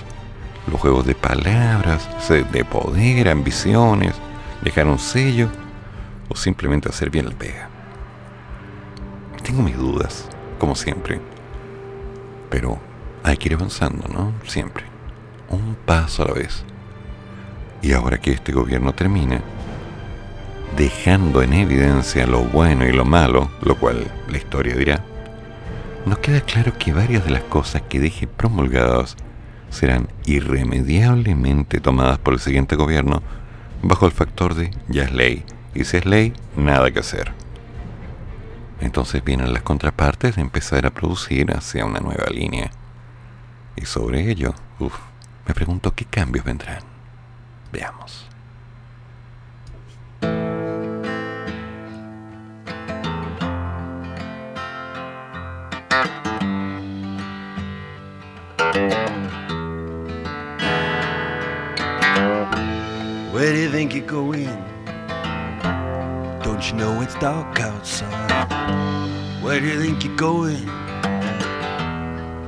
[0.69, 4.13] los juegos de palabras, de poder, ambiciones,
[4.61, 5.49] dejar un sello
[6.29, 7.69] o simplemente hacer bien la pega.
[9.43, 10.27] Tengo mis dudas,
[10.59, 11.21] como siempre,
[12.49, 12.79] pero
[13.23, 14.33] hay que ir avanzando, ¿no?
[14.45, 14.83] Siempre,
[15.49, 16.65] un paso a la vez.
[17.81, 19.41] Y ahora que este gobierno termina,
[20.75, 25.03] dejando en evidencia lo bueno y lo malo, lo cual la historia dirá,
[26.07, 29.17] nos queda claro que varias de las cosas que deje promulgadas
[29.69, 33.21] serán irremediablemente tomadas por el siguiente gobierno
[33.81, 35.43] bajo el factor de ya es ley,
[35.75, 37.33] y si es ley, nada que hacer.
[38.79, 42.71] Entonces vienen las contrapartes de empezar a producir hacia una nueva línea.
[43.75, 44.53] Y sobre ello,
[45.47, 46.81] me pregunto qué cambios vendrán.
[47.71, 48.26] Veamos.
[63.37, 64.49] Where do you think you're going?
[66.41, 69.43] Don't you know it's dark outside?
[69.43, 70.65] Where do you think you're going?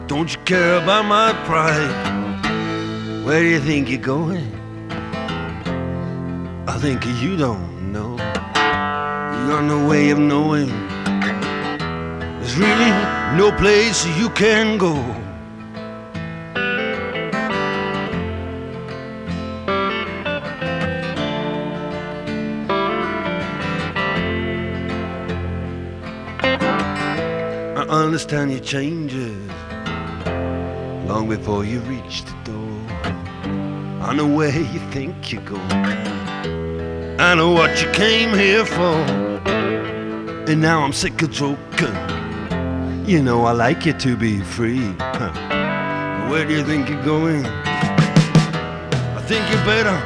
[0.07, 3.23] Don't you care about my pride?
[3.23, 4.49] Where do you think you're going?
[6.67, 8.13] I think you don't know.
[8.13, 10.69] You got no way of knowing.
[12.39, 12.89] There's really
[13.37, 14.95] no place you can go.
[28.09, 29.37] Understand your changes
[31.07, 32.81] long before you reach the door.
[34.01, 35.61] I know where you think you're going.
[37.19, 38.97] I know what you came here for.
[40.49, 41.95] And now I'm sick of joking.
[43.05, 44.89] You know I like you to be free.
[46.31, 47.45] Where do you think you're going?
[47.45, 49.97] I think you better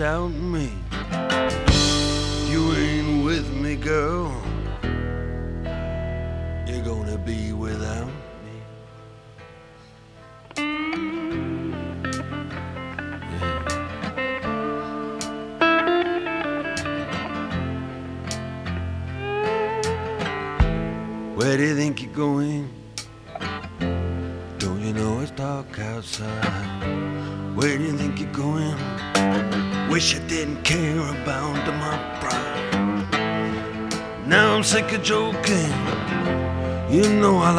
[0.00, 0.89] Doubt me.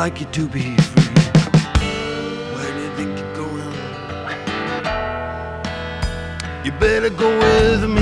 [0.02, 1.14] Like you to be free.
[2.56, 3.74] Where do you think you're going?
[6.66, 8.01] You better go with me,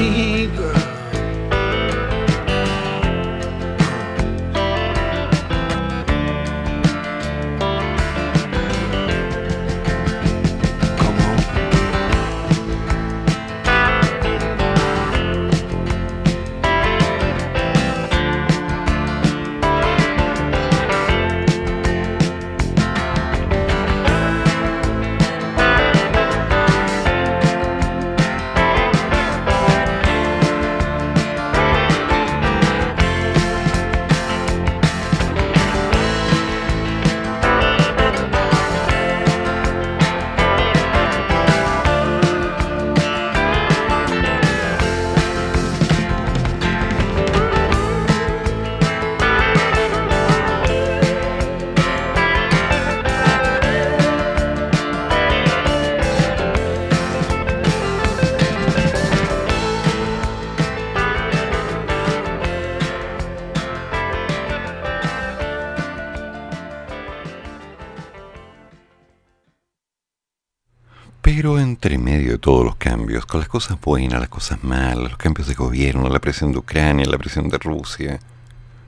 [71.80, 75.18] Pero entre medio de todos los cambios, con las cosas buenas, las cosas malas, los
[75.18, 78.20] cambios de gobierno, la presión de Ucrania, la presión de Rusia,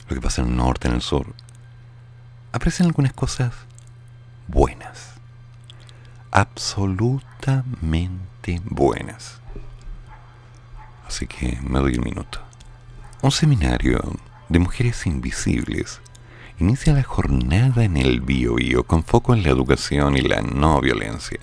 [0.09, 1.33] lo que pasa en el norte, en el sur,
[2.51, 3.53] aparecen algunas cosas
[4.47, 5.13] buenas.
[6.31, 9.39] Absolutamente buenas.
[11.07, 12.41] Así que me doy un minuto.
[13.21, 14.01] Un seminario
[14.49, 16.01] de mujeres invisibles
[16.59, 20.81] inicia la jornada en el Bio Bio con foco en la educación y la no
[20.81, 21.39] violencia.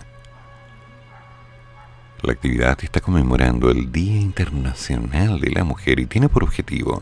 [2.21, 7.01] La actividad está conmemorando el Día Internacional de la Mujer y tiene por objetivo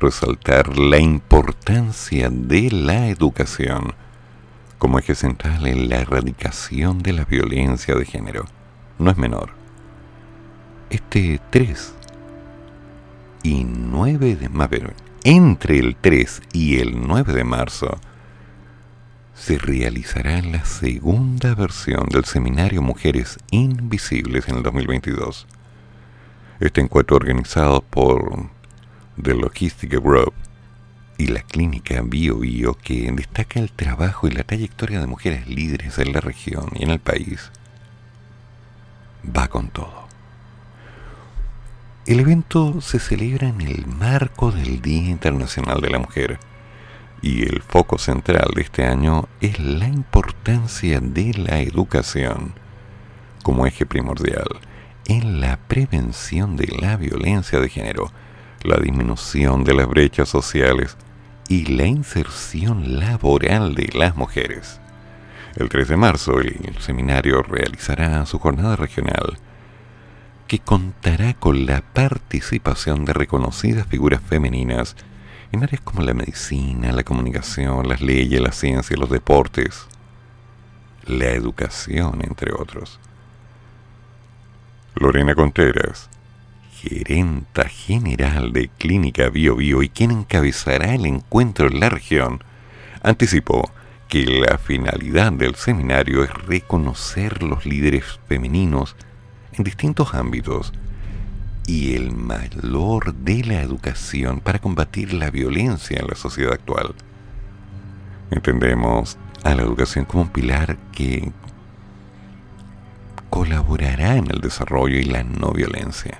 [0.00, 3.94] resaltar la importancia de la educación
[4.78, 8.44] como eje central en la erradicación de la violencia de género.
[8.98, 9.50] No es menor.
[10.90, 11.94] Este 3
[13.44, 18.00] y 9 de marzo, entre el 3 y el 9 de marzo,
[19.42, 25.48] se realizará la segunda versión del seminario Mujeres Invisibles en el 2022.
[26.60, 28.50] Este encuentro organizado por
[29.20, 30.32] The Logistic Group
[31.18, 35.98] y la clínica Bio Bio que destaca el trabajo y la trayectoria de mujeres líderes
[35.98, 37.50] en la región y en el país,
[39.26, 40.06] va con todo.
[42.06, 46.38] El evento se celebra en el marco del Día Internacional de la Mujer
[47.22, 52.52] y el foco central de este año es la importancia de la educación
[53.44, 54.48] como eje primordial
[55.06, 58.10] en la prevención de la violencia de género,
[58.64, 60.96] la disminución de las brechas sociales
[61.48, 64.80] y la inserción laboral de las mujeres.
[65.56, 69.38] El 3 de marzo el seminario realizará su jornada regional
[70.46, 74.96] que contará con la participación de reconocidas figuras femeninas
[75.52, 79.86] en áreas como la medicina, la comunicación, las leyes, la ciencia, los deportes,
[81.06, 82.98] la educación, entre otros.
[84.94, 86.08] Lorena Contreras,
[86.72, 92.42] gerenta general de Clínica Bio Bio y quien encabezará el encuentro en la región,
[93.02, 93.70] anticipó
[94.08, 98.96] que la finalidad del seminario es reconocer los líderes femeninos
[99.52, 100.72] en distintos ámbitos
[101.66, 106.94] y el valor de la educación para combatir la violencia en la sociedad actual.
[108.30, 111.30] Entendemos a la educación como un pilar que
[113.30, 116.18] colaborará en el desarrollo y la no violencia.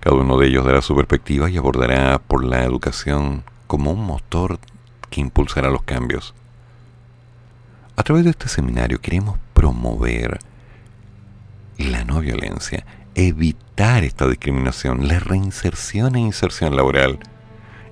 [0.00, 4.58] Cada uno de ellos dará su perspectiva y abordará por la educación como un motor
[5.10, 6.34] que impulsará los cambios.
[7.96, 10.38] A través de este seminario queremos promover
[11.78, 12.86] la no violencia,
[13.18, 17.18] evitar esta discriminación, la reinserción e inserción laboral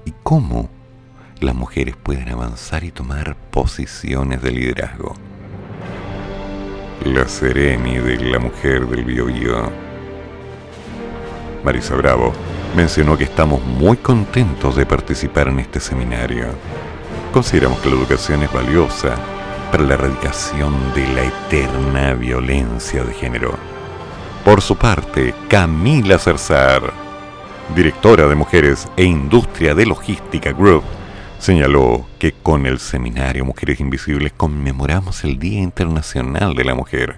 [0.05, 0.71] y cómo
[1.41, 5.17] las mujeres pueden avanzar y tomar posiciones de liderazgo.
[7.05, 9.71] la Sereni de la mujer del Biobío.
[11.65, 12.33] Marisa Bravo
[12.77, 16.47] mencionó que estamos muy contentos de participar en este seminario.
[17.33, 19.17] Consideramos que la educación es valiosa
[19.73, 23.76] para la erradicación de la eterna violencia de género.
[24.47, 26.93] Por su parte, Camila Cerzar,
[27.75, 30.85] directora de Mujeres e Industria de Logística Group,
[31.41, 37.17] señaló que con el seminario Mujeres Invisibles conmemoramos el Día Internacional de la Mujer,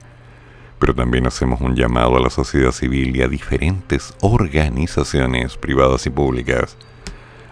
[0.79, 6.11] pero también hacemos un llamado a la sociedad civil y a diferentes organizaciones privadas y
[6.11, 6.79] públicas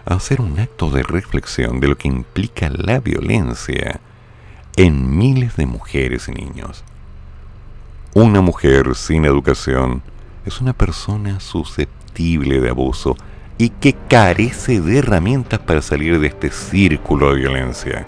[0.05, 3.99] a hacer un acto de reflexión de lo que implica la violencia
[4.75, 6.83] en miles de mujeres y niños.
[8.19, 10.01] Una mujer sin educación
[10.43, 13.15] es una persona susceptible de abuso
[13.59, 18.07] y que carece de herramientas para salir de este círculo de violencia,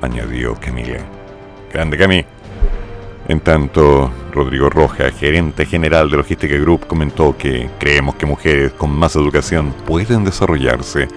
[0.00, 1.00] añadió Camila.
[1.72, 2.26] Grande Camille.
[3.26, 8.96] En tanto, Rodrigo Roja, gerente general de Logística Group, comentó que creemos que mujeres con
[8.96, 11.08] más educación pueden desarrollarse,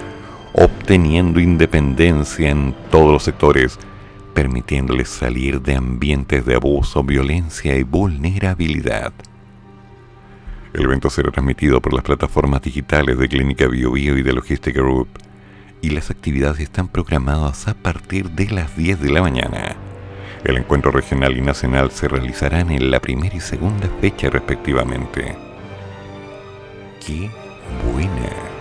[0.54, 3.78] obteniendo independencia en todos los sectores,
[4.38, 9.12] permitiéndoles salir de ambientes de abuso, violencia y vulnerabilidad.
[10.76, 15.08] El evento será transmitido por las plataformas digitales de Clínica BioBio y de Logística Group,
[15.82, 19.76] y las actividades están programadas a partir de las 10 de la mañana.
[20.44, 25.36] El encuentro regional y nacional se realizarán en la primera y segunda fecha respectivamente.
[27.04, 27.28] ¡Qué
[27.92, 28.57] buena!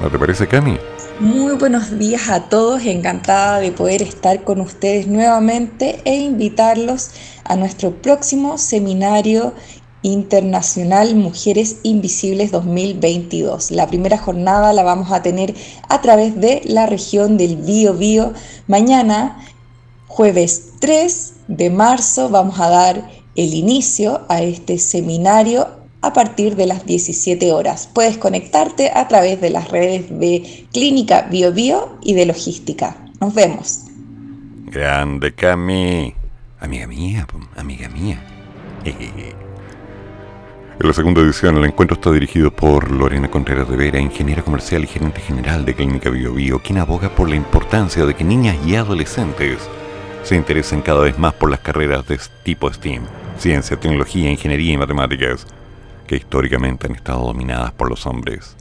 [0.00, 0.78] ¿No te parece, Cami?
[1.18, 7.10] Muy buenos días a todos, encantada de poder estar con ustedes nuevamente e invitarlos
[7.44, 9.52] a nuestro próximo seminario
[10.00, 13.72] Internacional Mujeres Invisibles 2022.
[13.72, 15.54] La primera jornada la vamos a tener
[15.90, 18.32] a través de la región del Bío Bío.
[18.68, 19.44] Mañana,
[20.06, 26.66] jueves 3 de marzo, vamos a dar el inicio a este seminario a partir de
[26.66, 27.88] las 17 horas.
[27.92, 32.96] Puedes conectarte a través de las redes de Clínica Bio Bio y de Logística.
[33.20, 33.84] Nos vemos.
[34.66, 36.14] Grande Cami.
[36.60, 37.26] Amiga mía,
[37.56, 38.22] amiga mía.
[38.84, 44.84] En la segunda edición, el encuentro está dirigido por Lorena Contreras de Vera, ingeniera comercial
[44.84, 48.56] y gerente general de Clínica Bio Bio, quien aboga por la importancia de que niñas
[48.66, 49.58] y adolescentes
[50.22, 53.02] se interesen cada vez más por las carreras de tipo STEAM,
[53.38, 55.46] ciencia, tecnología, ingeniería y matemáticas,
[56.10, 58.56] que históricamente han estado dominadas por los hombres.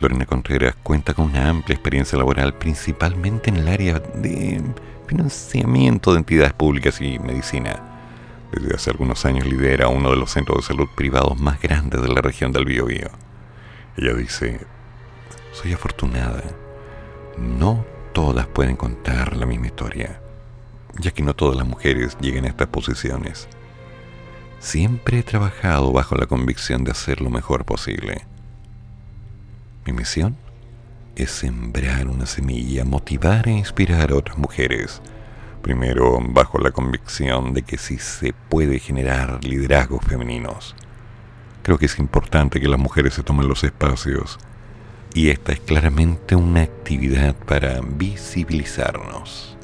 [0.00, 4.60] Lorena Contreras cuenta con una amplia experiencia laboral, principalmente en el área de
[5.06, 7.80] financiamiento de entidades públicas y medicina
[8.50, 12.08] desde hace algunos años lidera uno de los centros de salud privados más grandes de
[12.08, 13.08] la región del Biobío.
[13.96, 14.60] Ella dice,
[15.52, 16.42] soy afortunada.
[17.38, 20.20] No todas pueden contar la misma historia,
[20.98, 23.48] ya que no todas las mujeres llegan a estas posiciones.
[24.64, 28.24] Siempre he trabajado bajo la convicción de hacer lo mejor posible.
[29.84, 30.36] Mi misión
[31.16, 35.02] es sembrar una semilla, motivar e inspirar a otras mujeres
[35.64, 40.74] Primero, bajo la convicción de que sí se puede generar liderazgos femeninos.
[41.62, 44.38] Creo que es importante que las mujeres se tomen los espacios
[45.14, 49.56] y esta es claramente una actividad para visibilizarnos.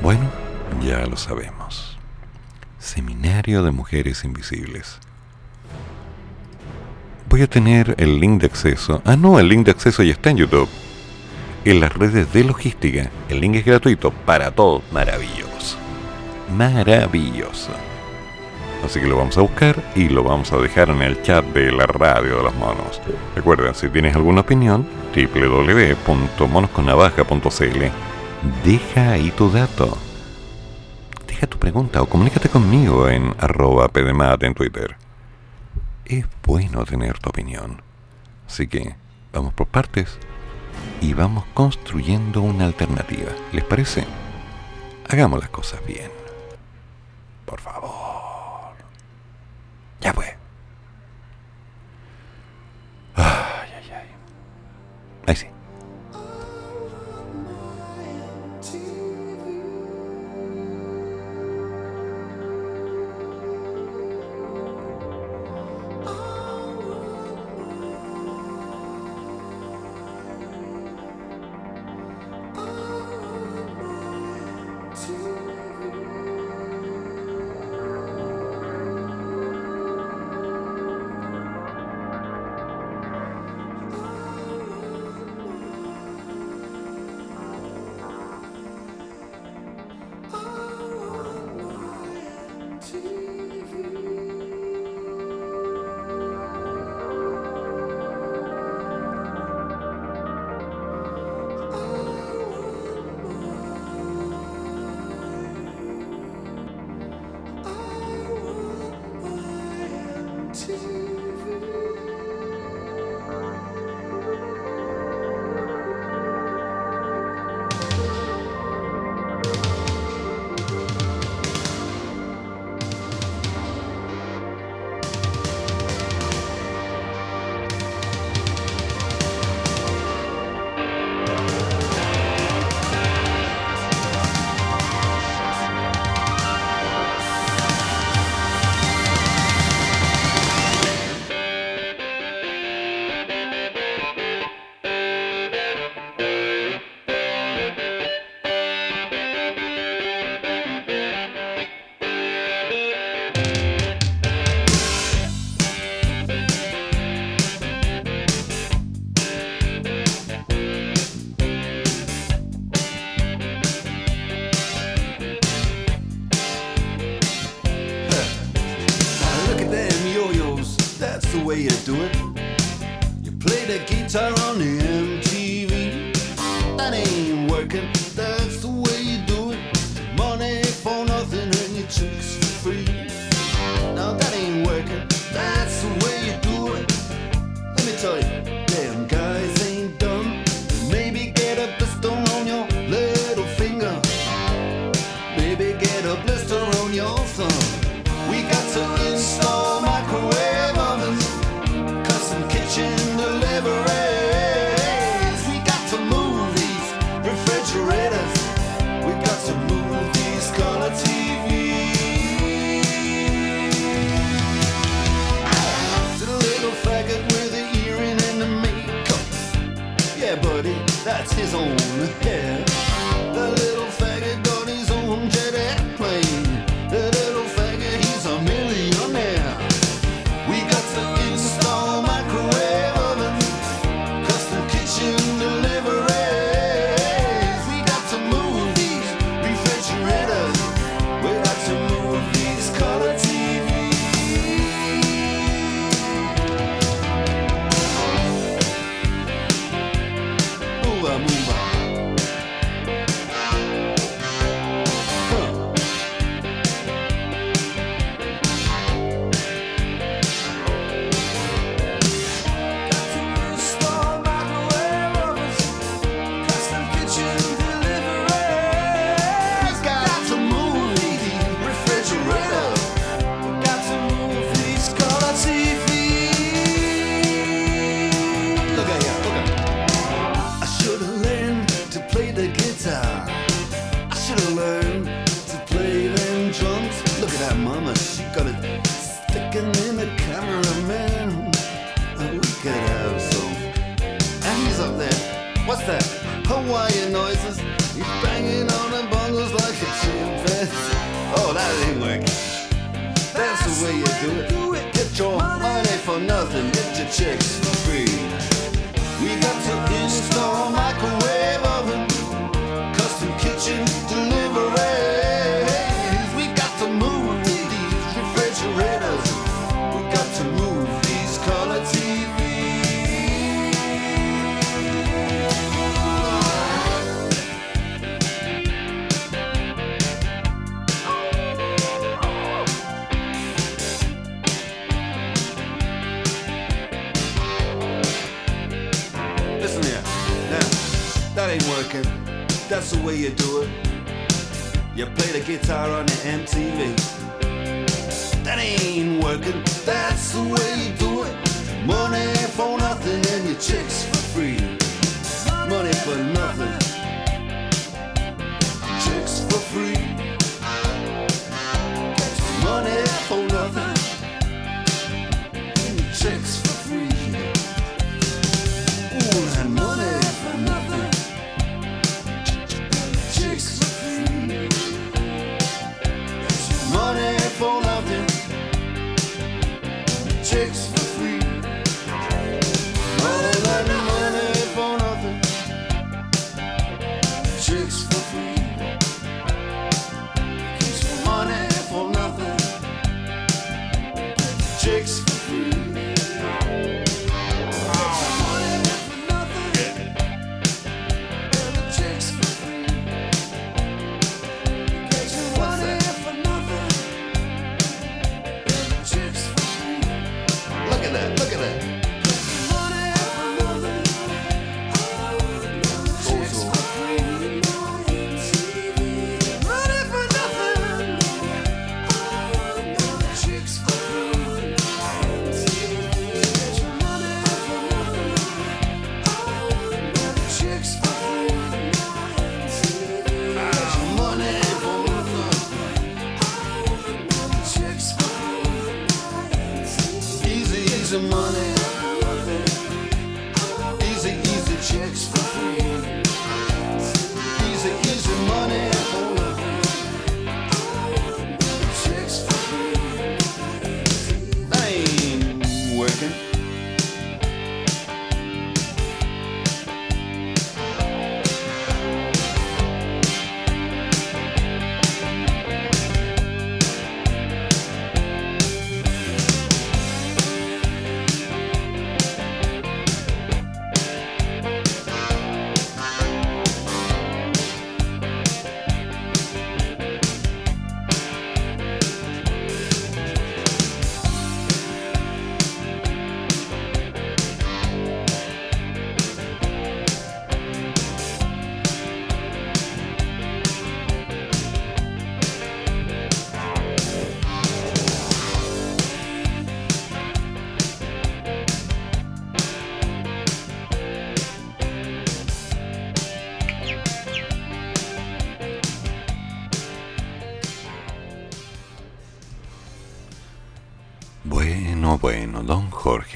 [0.00, 0.30] Bueno,
[0.82, 1.97] ya lo sabemos.
[2.78, 4.98] Seminario de Mujeres Invisibles.
[7.28, 9.02] Voy a tener el link de acceso.
[9.04, 10.68] Ah, no, el link de acceso ya está en YouTube
[11.64, 13.10] en las redes de logística.
[13.28, 14.84] El link es gratuito para todos.
[14.92, 15.76] Maravilloso.
[16.56, 17.72] Maravilloso.
[18.84, 21.72] Así que lo vamos a buscar y lo vamos a dejar en el chat de
[21.72, 23.02] la radio de los monos.
[23.34, 27.84] Recuerda, si tienes alguna opinión, www.monosconnavaja.cl
[28.64, 29.98] Deja ahí tu dato.
[31.38, 34.96] Deja tu pregunta o comunícate conmigo en arroba pdmat en Twitter.
[36.04, 37.80] Es bueno tener tu opinión.
[38.48, 38.96] Así que,
[39.32, 40.18] vamos por partes
[41.00, 43.30] y vamos construyendo una alternativa.
[43.52, 44.04] ¿Les parece?
[45.08, 46.10] Hagamos las cosas bien.
[47.46, 48.74] Por favor.
[50.00, 50.34] Ya pues.
[53.14, 54.08] Ay, ay, ay.
[55.24, 55.46] Ahí sí.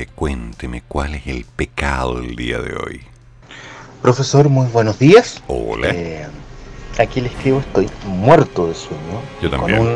[0.03, 3.01] Jorge, cuénteme cuál es el pecado del día de hoy.
[4.01, 5.43] Profesor, muy buenos días.
[5.47, 5.89] Hola.
[5.91, 6.27] Eh,
[6.99, 9.21] aquí le escribo, estoy muerto de sueño.
[9.41, 9.79] Yo también.
[9.79, 9.95] Con un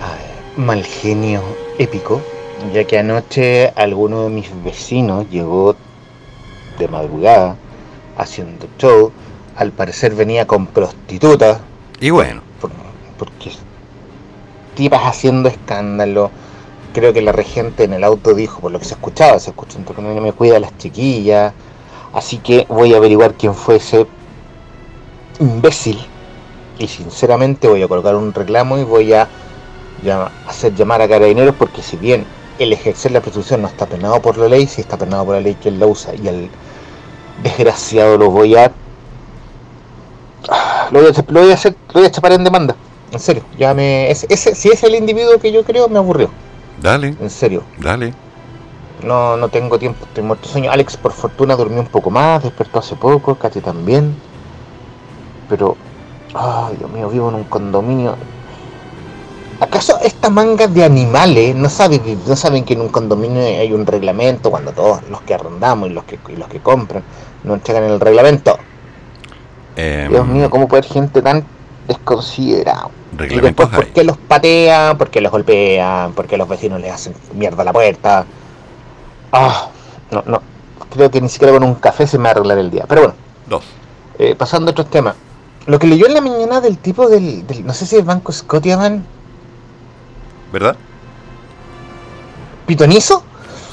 [0.00, 0.16] ah,
[0.56, 1.42] mal genio
[1.78, 2.20] épico,
[2.72, 5.74] ya que anoche alguno de mis vecinos llegó
[6.78, 7.56] de madrugada
[8.16, 9.10] haciendo show.
[9.56, 11.60] Al parecer venía con prostitutas.
[12.00, 12.40] Y bueno.
[12.60, 12.70] por-
[13.18, 13.50] porque
[14.76, 16.30] tipas haciendo escándalo.
[16.92, 19.78] Creo que la regente en el auto dijo, por lo que se escuchaba, se escuchó
[19.78, 21.52] un toque, no me cuida a las chiquillas.
[22.12, 24.06] Así que voy a averiguar quién fue ese
[25.40, 25.98] imbécil.
[26.78, 29.28] Y sinceramente voy a colocar un reclamo y voy a
[30.48, 32.26] hacer llamar a carabineros porque si bien
[32.58, 35.40] el ejercer la prostitución no está penado por la ley, si está penado por la
[35.40, 36.48] ley quien la usa y al
[37.42, 38.72] desgraciado lo voy a
[40.90, 42.74] lo voy a, lo voy a hacer, lo voy a chapar en demanda.
[43.12, 46.30] En serio, ya me ese, ese- si es el individuo que yo creo me aburrió,
[46.80, 47.62] Dale, en serio.
[47.78, 48.14] dale.
[49.04, 50.70] No, no tengo tiempo, estoy muerto sueño.
[50.70, 54.14] Alex por fortuna durmió un poco más, despertó hace poco, Katy también.
[55.48, 55.76] Pero,
[56.34, 58.14] ay Dios mío, vivo en un condominio.
[59.60, 63.72] ¿Acaso esta manga de animales no saben, que- no saben que en un condominio hay
[63.72, 67.02] un reglamento cuando todos los que arrendamos y los que, y los que compran
[67.44, 68.56] no entregan el reglamento?
[69.76, 71.44] Em, Dios mío, ¿cómo puede haber gente tan
[71.88, 72.88] desconsiderada?
[73.30, 74.96] Y después, ¿por qué los patean?
[74.98, 76.12] ¿Por qué los golpean?
[76.12, 78.24] ¿Por qué los vecinos les hacen mierda a la puerta?
[79.32, 79.68] Ah,
[80.10, 80.42] no, no.
[80.94, 82.84] Creo que ni siquiera con un café se me va a arreglar el día.
[82.88, 83.14] Pero bueno,
[83.48, 83.64] Dos.
[84.18, 85.14] eh, pasando a otros temas.
[85.66, 88.32] Lo que leyó en la mañana del tipo del, del- no sé si es Banco
[88.32, 89.02] Scotiabank,
[90.52, 90.76] ¿Verdad?
[92.66, 93.24] pitonizo,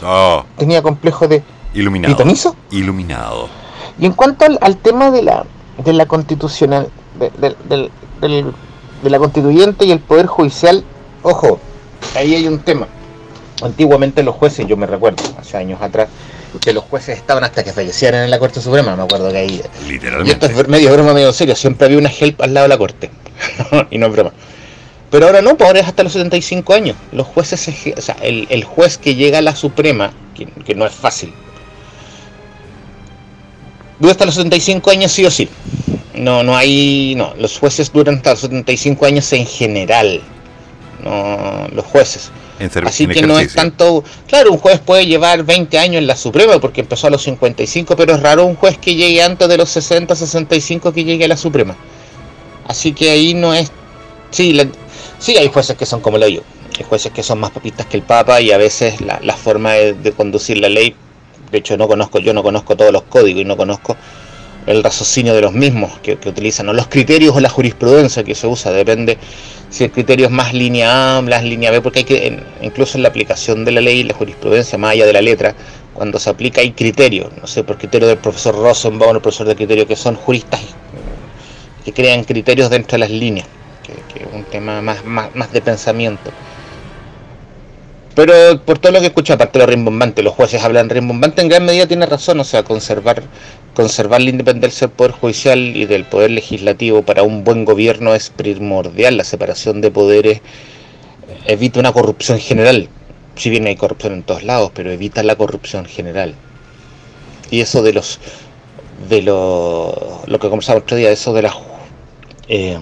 [0.03, 1.43] Oh, tenía complejo de
[1.73, 2.15] iluminado.
[2.15, 2.55] pitonizo.
[2.71, 3.49] Iluminado.
[3.99, 5.45] Y en cuanto al, al tema de la
[5.83, 6.89] de la constitucional
[7.19, 7.31] de,
[7.69, 7.91] del-
[8.21, 8.53] del-
[9.03, 10.83] de la constituyente y el poder judicial,
[11.23, 11.59] ojo,
[12.15, 12.87] ahí hay un tema.
[13.61, 16.07] Antiguamente los jueces, yo me recuerdo, hace años atrás,
[16.61, 19.49] que los jueces estaban hasta que fallecieran en la Corte Suprema, me acuerdo que ahí.
[19.51, 20.45] Y esto Literalmente.
[20.47, 23.09] es medio broma, medio serio, siempre había una help al lado de la Corte.
[23.91, 24.31] y no es broma.
[25.11, 26.95] Pero ahora no, pues ahora es hasta los 75 años.
[27.11, 27.67] Los jueces,
[27.97, 31.33] o sea, el, el juez que llega a la Suprema, que, que no es fácil,
[33.99, 35.49] dura hasta los 75 años sí o sí.
[36.15, 40.21] No, no hay, no, los jueces duran hasta los 75 años en general.
[41.03, 42.31] No, los jueces.
[42.59, 44.03] En Así en que no es tanto.
[44.27, 47.95] Claro, un juez puede llevar 20 años en la Suprema porque empezó a los 55,
[47.95, 51.29] pero es raro un juez que llegue antes de los 60, 65 que llegue a
[51.29, 51.77] la Suprema.
[52.67, 53.71] Así que ahí no es.
[54.31, 54.67] Sí, la-
[55.19, 56.41] sí hay jueces que son como lo yo.
[56.77, 59.73] Hay jueces que son más papistas que el Papa y a veces la, la forma
[59.73, 60.95] de, de conducir la ley.
[61.51, 63.95] De hecho, no conozco, yo no conozco todos los códigos y no conozco
[64.69, 68.45] el raciocinio de los mismos que, utilizan, o los criterios o la jurisprudencia que se
[68.45, 69.17] usa, depende
[69.71, 73.01] si el criterio es más línea A, más línea B, porque hay que, incluso en
[73.01, 75.55] la aplicación de la ley, la jurisprudencia, más allá de la letra,
[75.95, 79.55] cuando se aplica hay criterios, no sé, por criterio del profesor Rosenbaum, el profesor de
[79.55, 80.61] criterio, que son juristas
[81.83, 83.47] que crean criterios dentro de las líneas,
[83.83, 86.29] que es un tema más, más, más de pensamiento.
[88.15, 91.47] Pero por todo lo que escucho, aparte de lo rimbombante, los jueces hablan rimbombante, en
[91.47, 93.23] gran medida tiene razón, o sea, conservar,
[93.73, 98.29] conservar la independencia del Poder Judicial y del Poder Legislativo para un buen gobierno es
[98.29, 100.41] primordial, la separación de poderes
[101.45, 102.89] evita una corrupción general,
[103.35, 106.33] si bien hay corrupción en todos lados, pero evita la corrupción general.
[107.51, 108.19] Y eso de los,
[109.07, 111.53] de lo, lo que conversaba otro día, eso de las,
[112.47, 112.77] eh,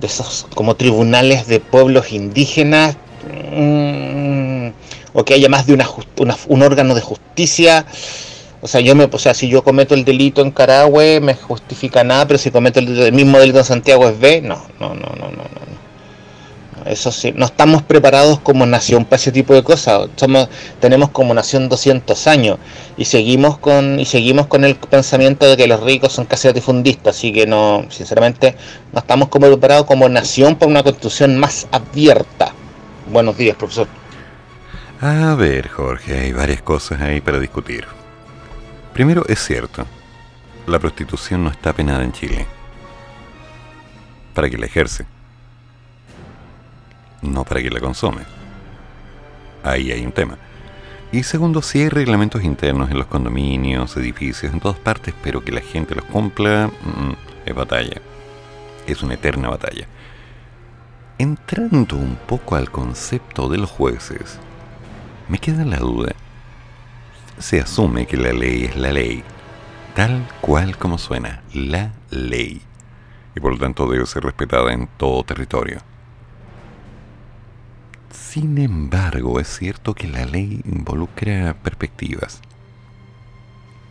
[0.00, 2.96] de esos como tribunales de pueblos indígenas,
[3.26, 4.68] mm,
[5.12, 5.88] o que haya más de una,
[6.48, 7.86] un órgano de justicia.
[8.62, 12.04] O sea, yo me, o sea, si yo cometo el delito en Carahue, me justifica
[12.04, 15.30] nada, pero si cometo el, mismo delito en Santiago es B, no, no, no, no,
[15.30, 15.80] no, no.
[16.86, 20.08] Eso sí, no estamos preparados como nación para ese tipo de cosas.
[20.80, 22.58] Tenemos como nación 200 años
[22.96, 27.16] y seguimos con y seguimos con el pensamiento de que los ricos son casi latifundistas,
[27.16, 28.56] así que no, sinceramente,
[28.92, 32.54] no estamos como preparados como nación para una constitución más abierta.
[33.10, 33.88] Buenos días, profesor.
[35.00, 37.84] A ver, Jorge, hay varias cosas ahí para discutir.
[38.92, 39.84] Primero, es cierto,
[40.68, 42.46] la prostitución no está penada en Chile.
[44.32, 45.06] Para quien la ejerce.
[47.22, 48.22] No para quien la consume.
[49.64, 50.38] Ahí hay un tema.
[51.10, 55.50] Y segundo, sí hay reglamentos internos en los condominios, edificios, en todas partes, pero que
[55.50, 57.12] la gente los cumpla mm,
[57.46, 58.00] es batalla.
[58.86, 59.88] Es una eterna batalla.
[61.20, 64.38] Entrando un poco al concepto de los jueces,
[65.28, 66.14] me queda la duda.
[67.38, 69.22] Se asume que la ley es la ley,
[69.94, 72.62] tal cual como suena, la ley,
[73.36, 75.82] y por lo tanto debe ser respetada en todo territorio.
[78.10, 82.40] Sin embargo, es cierto que la ley involucra perspectivas.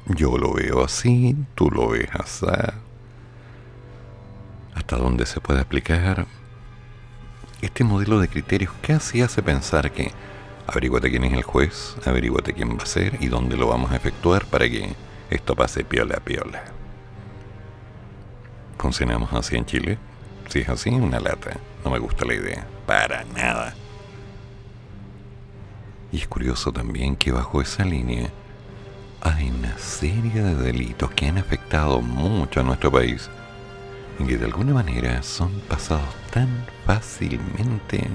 [0.07, 2.47] Yo lo veo así, tú lo ves así.
[4.73, 6.25] Hasta dónde se puede aplicar
[7.61, 10.11] este modelo de criterios casi hace pensar que
[10.67, 13.95] averíguate quién es el juez, averíguate quién va a ser y dónde lo vamos a
[13.95, 14.93] efectuar para que
[15.29, 16.63] esto pase piola a piola.
[18.77, 19.97] ¿Funcionamos así en Chile?
[20.47, 21.57] Si es así, una lata.
[21.83, 22.65] No me gusta la idea.
[22.85, 23.75] Para nada.
[26.11, 28.29] Y es curioso también que bajo esa línea
[29.21, 33.29] hay una serie de delitos que han afectado mucho a nuestro país
[34.19, 36.49] y que de alguna manera son pasados tan
[36.85, 38.07] fácilmente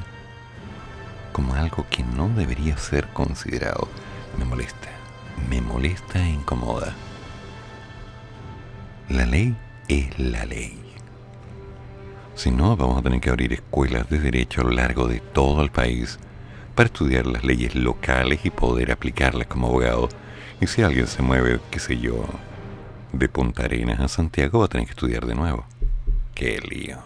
[1.32, 3.88] como algo que no debería ser considerado.
[4.38, 4.88] Me molesta,
[5.48, 6.94] me molesta e incomoda.
[9.08, 9.56] La ley
[9.88, 10.80] es la ley.
[12.34, 15.62] Si no, vamos a tener que abrir escuelas de derecho a lo largo de todo
[15.62, 16.18] el país
[16.74, 20.08] para estudiar las leyes locales y poder aplicarlas como abogado.
[20.60, 22.24] Y si alguien se mueve, qué sé yo,
[23.12, 25.64] de Punta Arenas a Santiago, va a tener que estudiar de nuevo.
[26.34, 26.98] Qué lío.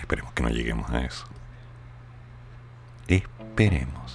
[0.00, 1.26] Esperemos que no lleguemos a eso.
[3.06, 4.07] Esperemos.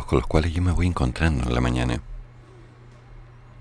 [0.00, 2.00] Con los cuales yo me voy encontrando en la mañana.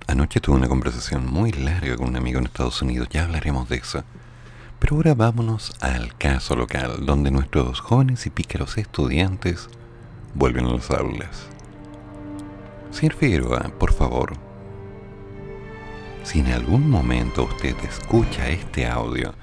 [0.07, 3.77] Anoche tuve una conversación muy larga con un amigo en Estados Unidos, ya hablaremos de
[3.77, 4.03] eso.
[4.79, 9.69] Pero ahora vámonos al caso local, donde nuestros jóvenes y pícaros estudiantes
[10.33, 11.47] vuelven a las aulas.
[12.91, 14.33] Señor Figueroa, por favor,
[16.23, 19.33] si en algún momento usted escucha este audio,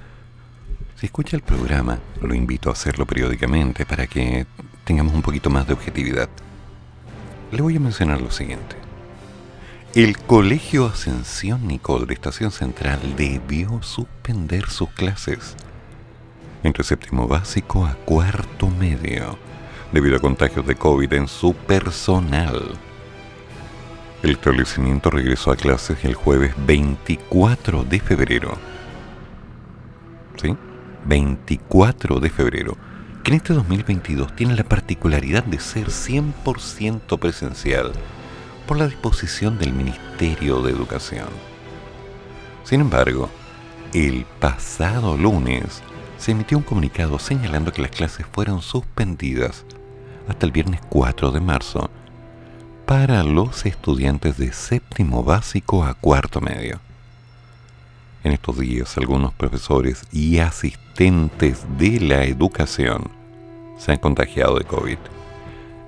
[0.95, 4.45] si escucha el programa, lo invito a hacerlo periódicamente para que
[4.83, 6.29] tengamos un poquito más de objetividad.
[7.51, 8.75] Le voy a mencionar lo siguiente.
[9.95, 15.55] El Colegio Ascensión Nicol de Estación Central debió suspender sus clases
[16.61, 19.39] entre séptimo básico a cuarto medio
[19.91, 22.77] debido a contagios de COVID en su personal.
[24.21, 28.57] El establecimiento regresó a clases el jueves 24 de febrero.
[30.39, 30.55] ¿Sí?
[31.05, 32.88] 24 de febrero
[33.23, 37.91] que en este 2022 tiene la particularidad de ser 100% presencial
[38.67, 41.27] por la disposición del Ministerio de Educación.
[42.63, 43.29] Sin embargo,
[43.93, 45.81] el pasado lunes
[46.17, 49.65] se emitió un comunicado señalando que las clases fueron suspendidas
[50.27, 51.89] hasta el viernes 4 de marzo
[52.85, 56.79] para los estudiantes de séptimo básico a cuarto medio.
[58.23, 63.09] En estos días algunos profesores y asistentes de la educación
[63.77, 64.97] se han contagiado de COVID.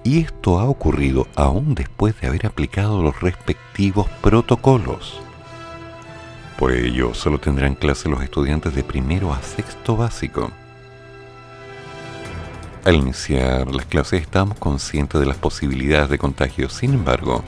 [0.03, 5.19] Y esto ha ocurrido aún después de haber aplicado los respectivos protocolos.
[6.57, 10.51] Por ello, solo tendrán clase los estudiantes de primero a sexto básico.
[12.85, 17.43] Al iniciar las clases estábamos conscientes de las posibilidades de contagio, sin embargo,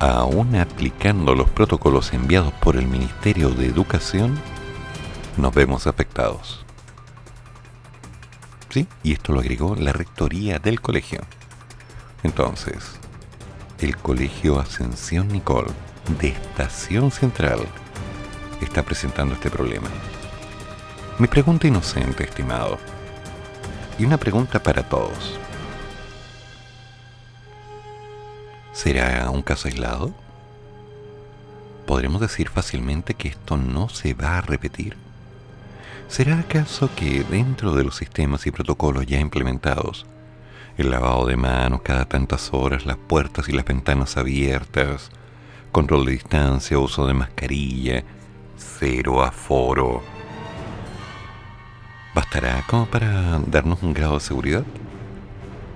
[0.00, 4.40] aún aplicando los protocolos enviados por el Ministerio de Educación,
[5.36, 6.64] nos vemos afectados.
[8.70, 8.88] ¿Sí?
[9.02, 11.20] Y esto lo agregó la rectoría del colegio.
[12.22, 12.98] Entonces,
[13.78, 15.66] el Colegio Ascensión Nicol
[16.20, 17.60] de Estación Central
[18.60, 19.88] está presentando este problema.
[21.18, 22.78] Mi pregunta inocente, estimado,
[23.98, 25.38] y una pregunta para todos.
[28.72, 30.14] ¿Será un caso aislado?
[31.86, 34.96] ¿Podremos decir fácilmente que esto no se va a repetir?
[36.08, 40.06] ¿Será acaso que dentro de los sistemas y protocolos ya implementados,
[40.78, 45.10] el lavado de manos cada tantas horas, las puertas y las ventanas abiertas,
[45.72, 48.04] control de distancia, uso de mascarilla,
[48.56, 50.02] cero aforo,
[52.14, 54.64] bastará como para darnos un grado de seguridad?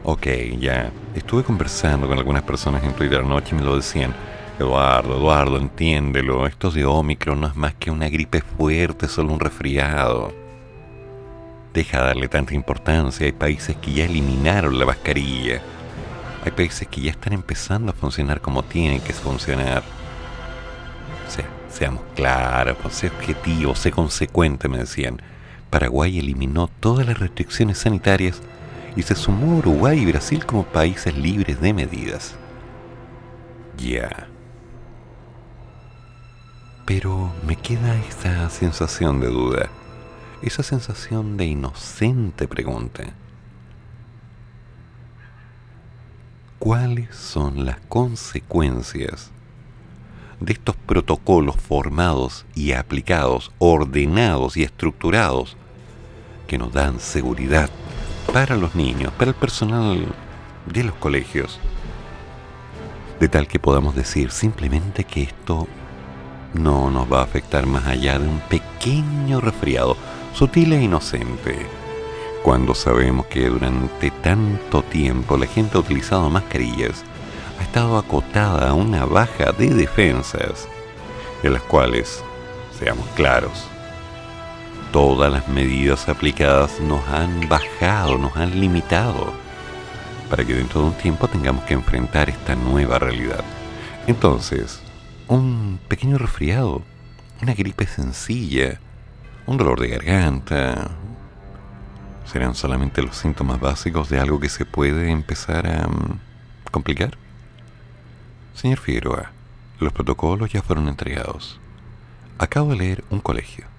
[0.07, 0.27] Ok,
[0.61, 0.93] ya.
[1.15, 4.15] Estuve conversando con algunas personas en Twitter anoche y me lo decían.
[4.59, 6.47] Eduardo, Eduardo, entiéndelo.
[6.47, 10.31] Esto de Omicron no es más que una gripe fuerte, solo un resfriado.
[11.73, 13.25] Deja de darle tanta importancia.
[13.25, 15.63] Hay países que ya eliminaron la mascarilla.
[16.45, 19.83] Hay países que ya están empezando a funcionar como tienen que funcionar.
[21.27, 25.23] O sea, seamos claros, sé objetivo, sé consecuente, me decían.
[25.71, 28.43] Paraguay eliminó todas las restricciones sanitarias
[28.97, 32.37] y se sumó Uruguay y Brasil como países libres de medidas.
[33.77, 34.29] Ya.
[36.87, 39.71] Pero me queda esa sensación de duda,
[40.43, 43.05] esa sensación de inocente pregunta.
[46.59, 49.31] ¿Cuáles son las consecuencias
[50.41, 55.57] de estos protocolos formados y aplicados, ordenados y estructurados
[56.47, 57.71] que nos dan seguridad
[58.33, 60.07] para los niños, para el personal
[60.67, 61.59] de los colegios,
[63.21, 65.69] de tal que podamos decir simplemente que esto
[66.53, 69.97] no nos va a afectar más allá de un pequeño resfriado,
[70.35, 71.67] sutil e inocente,
[72.43, 77.03] cuando sabemos que durante tanto tiempo la gente ha utilizado mascarillas,
[77.59, 80.69] ha estado acotada a una baja de defensas,
[81.43, 82.23] en las cuales,
[82.79, 83.67] seamos claros,
[84.95, 89.35] todas las medidas aplicadas nos han bajado, nos han limitado,
[90.31, 93.43] para que dentro de un tiempo tengamos que enfrentar esta nueva realidad.
[94.07, 94.81] Entonces,
[95.27, 96.85] un pequeño resfriado,
[97.43, 98.79] una gripe sencilla,
[99.47, 100.93] un dolor de garganta,
[102.25, 106.21] serán solamente los síntomas básicos de algo que se puede empezar a mm,
[106.71, 107.19] complicar.
[108.55, 109.33] Señor Figueroa,
[109.81, 111.59] los protocolos ya fueron entregados.
[112.39, 113.74] Acabo de leer un colegio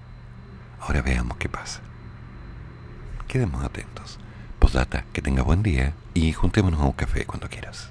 [0.86, 1.80] Ahora veamos qué pasa.
[3.26, 4.20] Quedemos atentos.
[4.60, 7.90] Posdata, que tenga buen día y juntémonos a un café cuando quieras.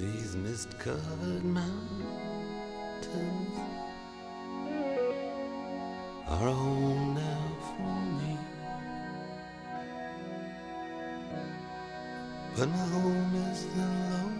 [0.00, 1.68] these mist covered mountains
[6.26, 8.38] are home now for me.
[12.56, 14.39] But my home is the Lord.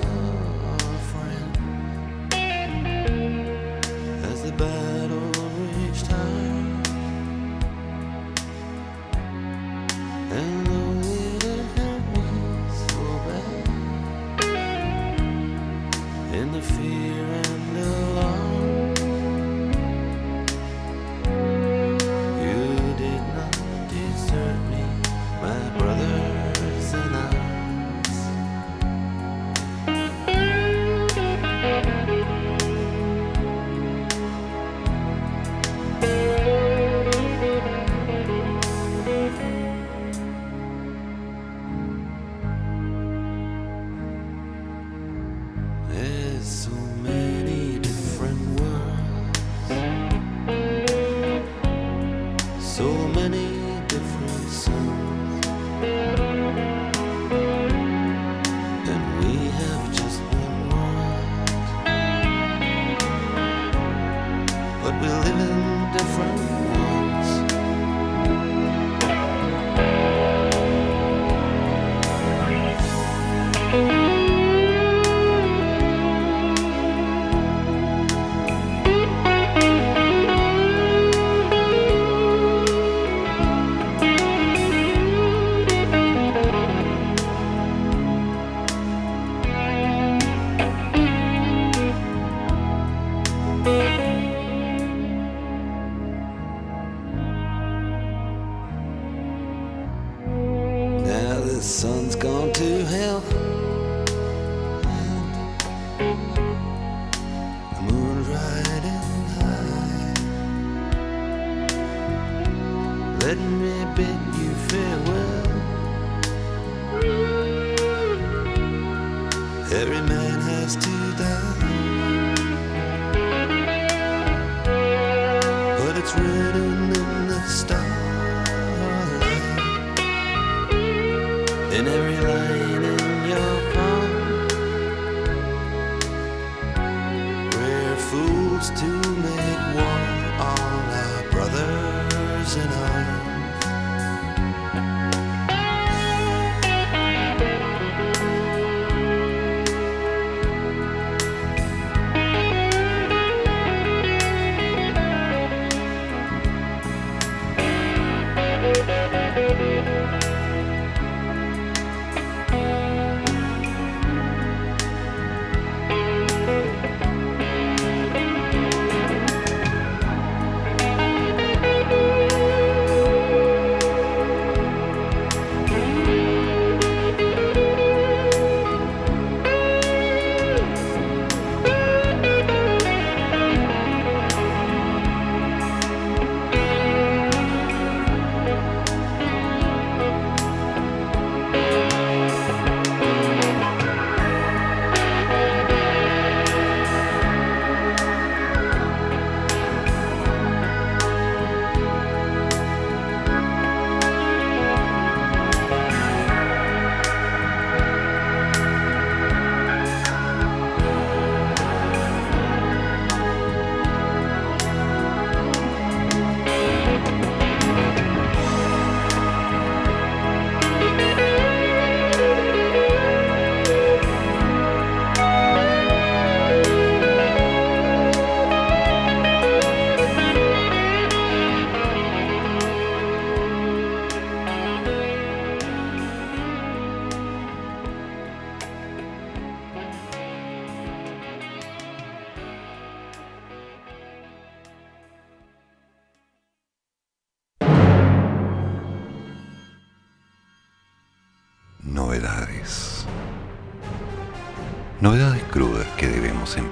[131.81, 132.60] in every line.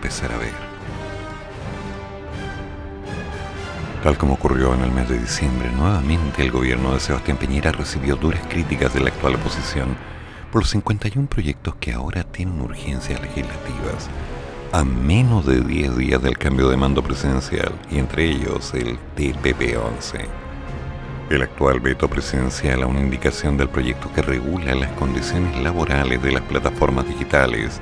[0.10, 0.53] A ver.
[4.03, 8.15] Tal como ocurrió en el mes de diciembre, nuevamente el gobierno de Sebastián Piñera recibió
[8.15, 9.95] duras críticas de la actual oposición
[10.52, 14.10] por los 51 proyectos que ahora tienen urgencias legislativas,
[14.72, 20.26] a menos de 10 días del cambio de mando presidencial, y entre ellos el TPP-11.
[21.30, 26.31] El actual veto presidencial a una indicación del proyecto que regula las condiciones laborales de
[26.31, 27.80] las plataformas digitales,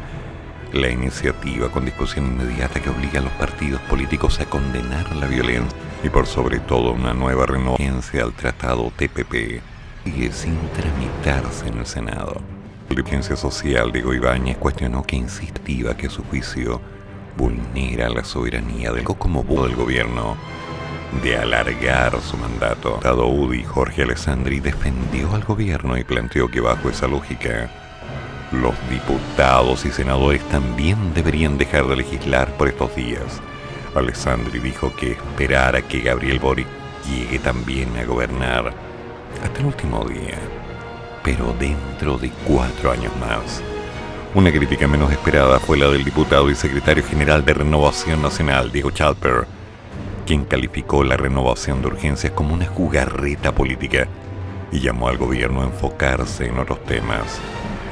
[0.74, 5.78] la iniciativa con discusión inmediata que obliga a los partidos políticos a condenar la violencia
[6.04, 9.62] y por sobre todo una nueva renovación al tratado TPP
[10.04, 12.42] sigue sin tramitarse en el Senado.
[12.90, 16.82] La dirigencia social Diego Ibáñez cuestionó que insistía que su juicio
[17.38, 20.38] vulnera la soberanía del como del gobierno
[21.24, 23.00] de alargar su mandato.
[23.02, 27.70] Dado Udi Jorge Alessandri defendió al gobierno y planteó que bajo esa lógica
[28.52, 33.42] los diputados y senadores también deberían dejar de legislar por estos días.
[33.96, 36.68] Alessandri dijo que esperara que Gabriel Boric
[37.10, 38.74] llegue también a gobernar
[39.44, 40.38] hasta el último día,
[41.24, 43.62] pero dentro de cuatro años más.
[44.36, 48.92] Una crítica menos esperada fue la del diputado y secretario general de Renovación Nacional, Diego
[48.92, 49.48] Chalper,
[50.26, 54.08] quien calificó la renovación de urgencias como una jugarreta política
[54.72, 57.40] y llamó al gobierno a enfocarse en otros temas.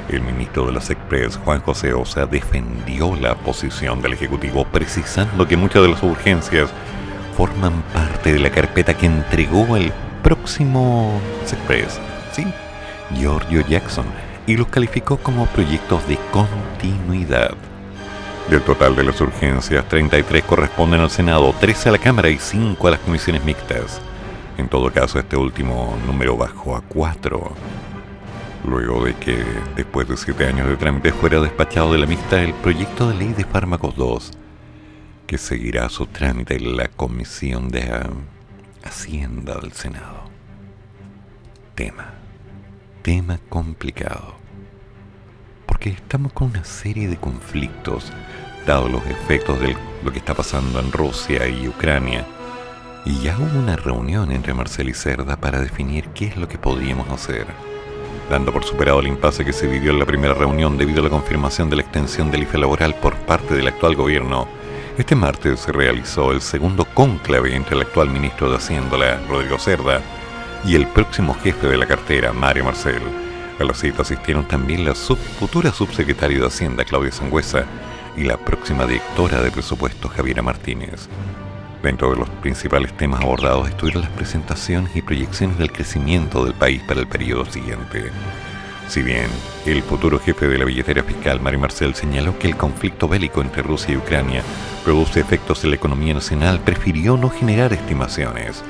[0.10, 5.58] El ministro de las Express, Juan José Osa, defendió la posición del Ejecutivo precisando que
[5.58, 6.70] muchas de las urgencias
[7.36, 9.92] forman parte de la carpeta que entregó el
[10.22, 12.00] próximo Express,
[12.32, 12.46] ¿sí?
[13.16, 14.06] Giorgio Jackson,
[14.46, 17.56] y los calificó como proyectos de continuidad.
[18.50, 22.88] Del total de las urgencias, 33 corresponden al Senado, 13 a la Cámara y 5
[22.88, 24.00] a las comisiones mixtas.
[24.60, 27.52] En todo caso, este último número bajó a 4
[28.66, 29.44] luego de que,
[29.76, 33.34] después de siete años de trámite, fuera despachado de la mixta el proyecto de ley
[33.34, 34.32] de fármacos 2,
[35.28, 37.90] que seguirá su trámite en la Comisión de
[38.84, 40.30] Hacienda del Senado.
[41.76, 42.14] Tema.
[43.02, 44.36] Tema complicado.
[45.66, 48.12] Porque estamos con una serie de conflictos,
[48.66, 52.26] dado los efectos de lo que está pasando en Rusia y Ucrania.
[53.06, 56.58] Y ya hubo una reunión entre Marcel y Cerda para definir qué es lo que
[56.58, 57.75] podríamos hacer
[58.30, 61.10] dando por superado el impasse que se vivió en la primera reunión debido a la
[61.10, 64.48] confirmación de la extensión del IFE laboral por parte del actual gobierno.
[64.98, 70.02] Este martes se realizó el segundo cónclave entre el actual ministro de Hacienda, Rodrigo Cerda,
[70.64, 73.02] y el próximo jefe de la cartera, Mario Marcel.
[73.60, 77.66] A la cita asistieron también la futura subsecretaria de Hacienda, Claudia Sangüesa,
[78.18, 81.10] y la próxima directora de presupuesto, Javiera Martínez.
[81.86, 86.82] Dentro de los principales temas abordados estuvieron las presentaciones y proyecciones del crecimiento del país
[86.82, 88.10] para el periodo siguiente.
[88.88, 89.28] Si bien
[89.68, 93.62] el futuro jefe de la billetera fiscal, Mario Marcel, señaló que el conflicto bélico entre
[93.62, 94.42] Rusia y Ucrania
[94.84, 98.64] produce efectos en la economía nacional, prefirió no generar estimaciones.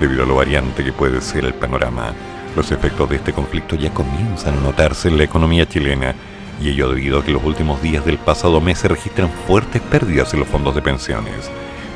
[0.00, 2.12] Debido a lo variante que puede ser el panorama,
[2.56, 6.12] los efectos de este conflicto ya comienzan a notarse en la economía chilena,
[6.60, 10.34] y ello debido a que los últimos días del pasado mes se registran fuertes pérdidas
[10.34, 11.48] en los fondos de pensiones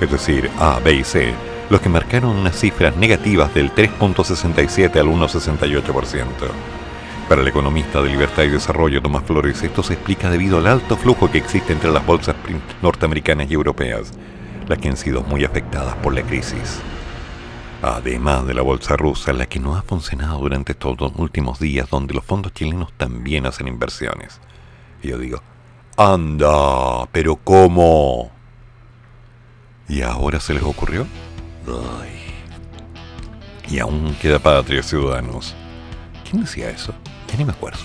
[0.03, 1.33] es decir, A, B y C,
[1.71, 6.25] los que marcaron unas cifras negativas del 3.67 al 1.68%.
[7.29, 10.97] Para el economista de Libertad y Desarrollo Tomás Flores, esto se explica debido al alto
[10.97, 12.35] flujo que existe entre las bolsas
[12.83, 14.13] norteamericanas y europeas,
[14.69, 16.81] las que han sido muy afectadas por la crisis.
[17.81, 21.89] Además de la bolsa rusa, la que no ha funcionado durante estos dos últimos días,
[21.89, 24.41] donde los fondos chilenos también hacen inversiones.
[25.03, 25.43] Y yo digo,
[25.97, 28.42] anda, pero ¿cómo?
[29.93, 31.07] ¿Y ahora se les ocurrió?
[31.67, 32.19] Ay.
[33.69, 35.55] Y aún queda patria, ciudadanos.
[36.25, 36.95] ¿Quién decía eso?
[37.29, 37.79] Ya ni me acuerdo.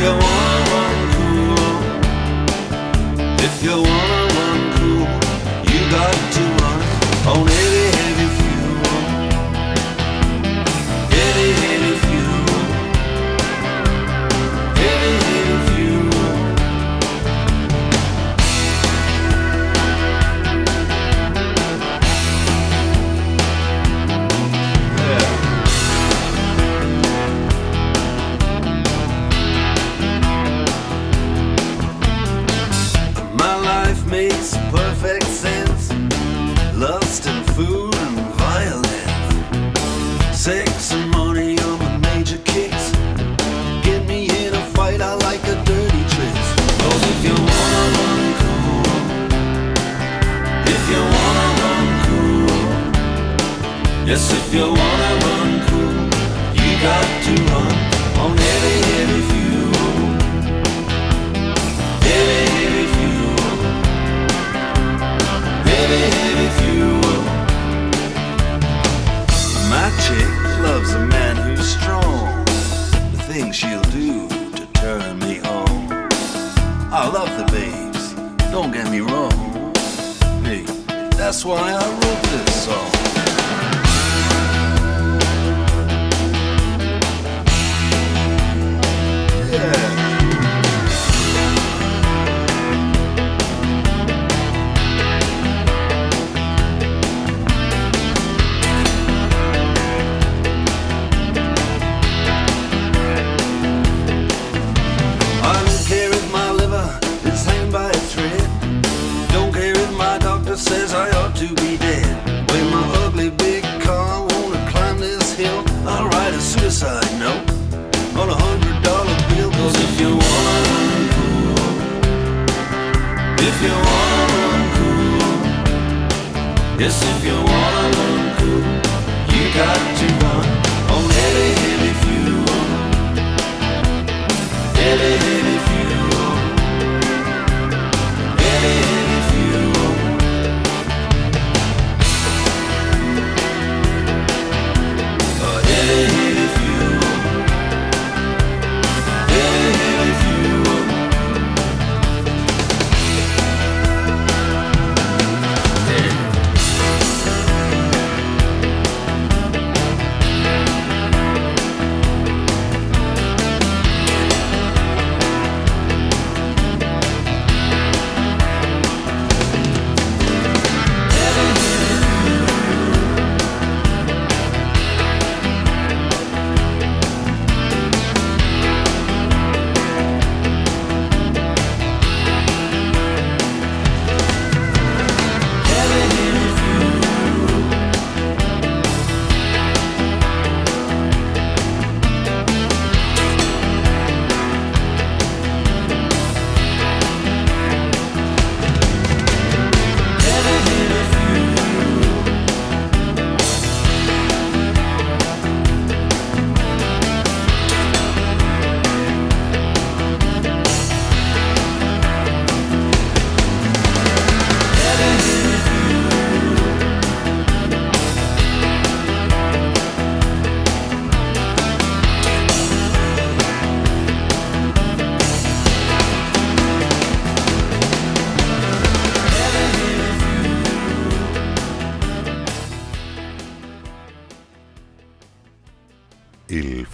[0.00, 0.39] go want.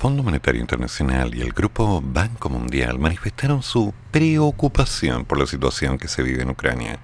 [0.07, 6.07] Fondo Monetario Internacional y el Grupo Banco Mundial manifestaron su preocupación por la situación que
[6.07, 7.01] se vive en Ucrania.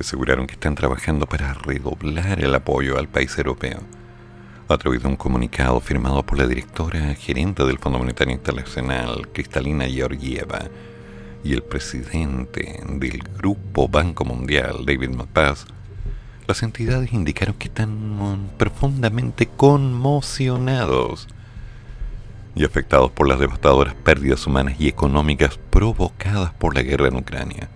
[0.00, 3.80] Aseguraron que están trabajando para redoblar el apoyo al país europeo.
[4.66, 9.84] A través de un comunicado firmado por la directora gerente del Fondo Monetario Internacional, Cristalina
[9.84, 10.60] Georgieva,
[11.44, 15.66] y el presidente del Grupo Banco Mundial, David Malpass,
[16.46, 21.28] las entidades indicaron que están profundamente conmocionados
[22.56, 27.68] y afectados por las devastadoras pérdidas humanas y económicas provocadas por la guerra en Ucrania.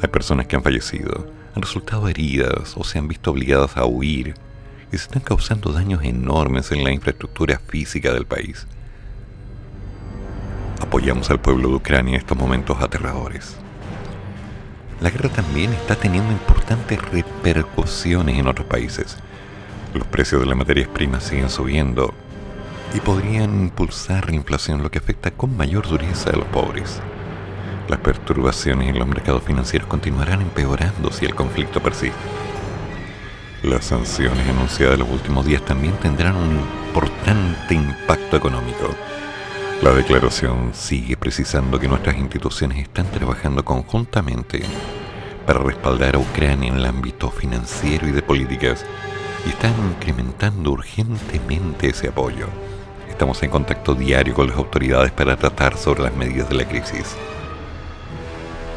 [0.00, 4.34] Hay personas que han fallecido, han resultado heridas o se han visto obligadas a huir
[4.92, 8.68] y se están causando daños enormes en la infraestructura física del país.
[10.80, 13.56] Apoyamos al pueblo de Ucrania en estos momentos aterradores.
[15.00, 19.16] La guerra también está teniendo importantes repercusiones en otros países.
[19.92, 22.14] Los precios de las materias primas siguen subiendo
[22.94, 27.00] y podrían impulsar la inflación, lo que afecta con mayor dureza a los pobres.
[27.88, 32.16] Las perturbaciones en los mercados financieros continuarán empeorando si el conflicto persiste.
[33.62, 38.90] Las sanciones anunciadas en los últimos días también tendrán un importante impacto económico.
[39.82, 44.62] La declaración sigue precisando que nuestras instituciones están trabajando conjuntamente
[45.46, 48.84] para respaldar a Ucrania en el ámbito financiero y de políticas
[49.46, 52.46] y están incrementando urgentemente ese apoyo.
[53.12, 57.14] Estamos en contacto diario con las autoridades para tratar sobre las medidas de la crisis.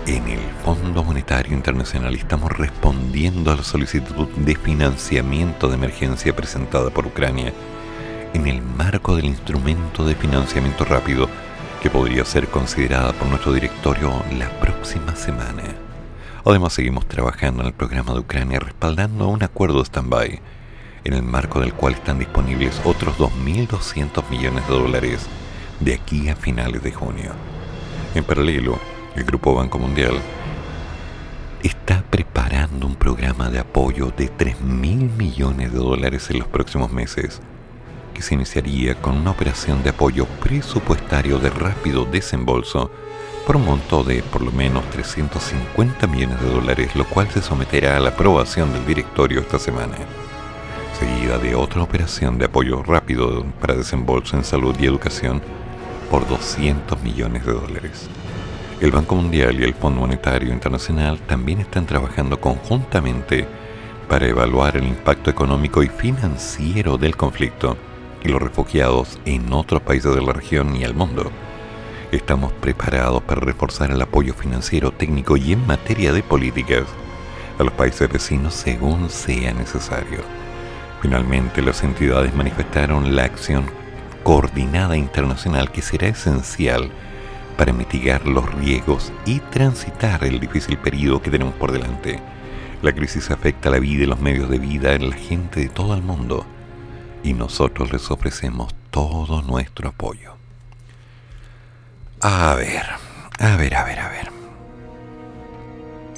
[0.05, 6.91] En el Fondo Monetario Internacional estamos respondiendo a la solicitud de financiamiento de emergencia presentada
[6.91, 7.53] por Ucrania
[8.33, 11.27] en el marco del instrumento de financiamiento rápido
[11.81, 15.63] que podría ser considerada por nuestro directorio la próxima semana.
[16.43, 20.41] Además seguimos trabajando en el programa de Ucrania respaldando un acuerdo stand-by
[21.05, 25.27] en el marco del cual están disponibles otros 2.200 millones de dólares
[25.79, 27.31] de aquí a finales de junio.
[28.15, 28.79] En paralelo,
[29.15, 30.15] el Grupo Banco Mundial
[31.61, 37.39] está preparando un programa de apoyo de 3.000 millones de dólares en los próximos meses,
[38.15, 42.89] que se iniciaría con una operación de apoyo presupuestario de rápido desembolso
[43.45, 47.97] por un monto de por lo menos 350 millones de dólares, lo cual se someterá
[47.97, 49.97] a la aprobación del directorio esta semana
[50.99, 55.41] seguida de otra operación de apoyo rápido para desembolso en salud y educación
[56.09, 58.09] por 200 millones de dólares.
[58.79, 63.45] El Banco Mundial y el Fondo Monetario Internacional también están trabajando conjuntamente
[64.07, 67.75] para evaluar el impacto económico y financiero del conflicto
[68.23, 71.29] y los refugiados en otros países de la región y el mundo.
[72.13, 76.85] Estamos preparados para reforzar el apoyo financiero, técnico y en materia de políticas
[77.59, 80.44] a los países vecinos según sea necesario.
[81.05, 83.65] Finalmente, las entidades manifestaron la acción
[84.23, 86.89] coordinada internacional que será esencial
[87.59, 92.19] para mitigar los riesgos y transitar el difícil periodo que tenemos por delante.
[92.81, 95.93] La crisis afecta la vida y los medios de vida de la gente de todo
[95.93, 96.43] el mundo
[97.23, 100.33] y nosotros les ofrecemos todo nuestro apoyo.
[102.19, 102.81] A ver,
[103.37, 104.31] a ver, a ver, a ver.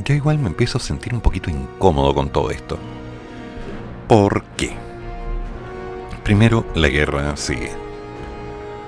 [0.06, 2.80] Yo igual me empiezo a sentir un poquito incómodo con todo esto.
[4.08, 4.74] ¿Por qué?
[6.24, 7.72] Primero, la guerra sigue.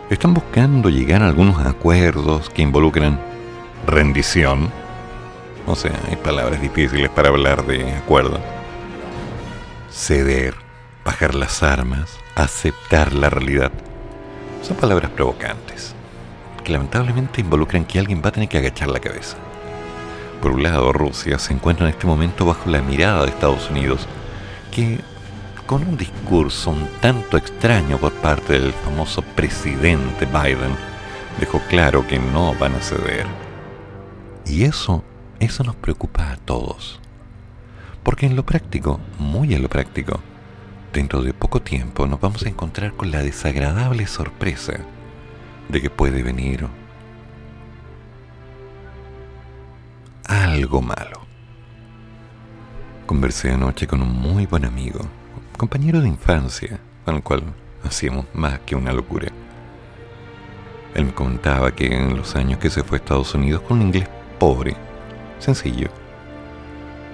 [0.10, 3.20] Están buscando llegar a algunos acuerdos que involucran
[3.86, 4.72] rendición.
[5.68, 8.40] O sea, hay palabras difíciles para hablar de acuerdo.
[9.92, 10.56] Ceder,
[11.04, 13.74] bajar las armas, aceptar la realidad.
[14.62, 15.96] Son palabras provocantes,
[16.64, 19.36] que lamentablemente involucran que alguien va a tener que agachar la cabeza.
[20.42, 24.08] Por un lado, Rusia se encuentra en este momento bajo la mirada de Estados Unidos,
[24.72, 25.00] que
[25.70, 30.76] con un discurso un tanto extraño por parte del famoso presidente Biden,
[31.40, 33.28] dejó claro que no van a ceder.
[34.48, 35.04] Y eso,
[35.40, 37.00] eso nos preocupa a todos.
[38.02, 40.20] Porque en lo práctico, muy en lo práctico,
[40.92, 44.74] dentro de poco tiempo nos vamos a encontrar con la desagradable sorpresa
[45.68, 46.68] de que puede venir
[50.26, 51.29] algo malo.
[53.10, 55.00] Conversé anoche con un muy buen amigo,
[55.58, 57.42] compañero de infancia, con el cual
[57.84, 59.30] hacíamos más que una locura.
[60.94, 63.88] Él me contaba que en los años que se fue a Estados Unidos con un
[63.88, 64.08] inglés
[64.38, 64.76] pobre,
[65.40, 65.88] sencillo,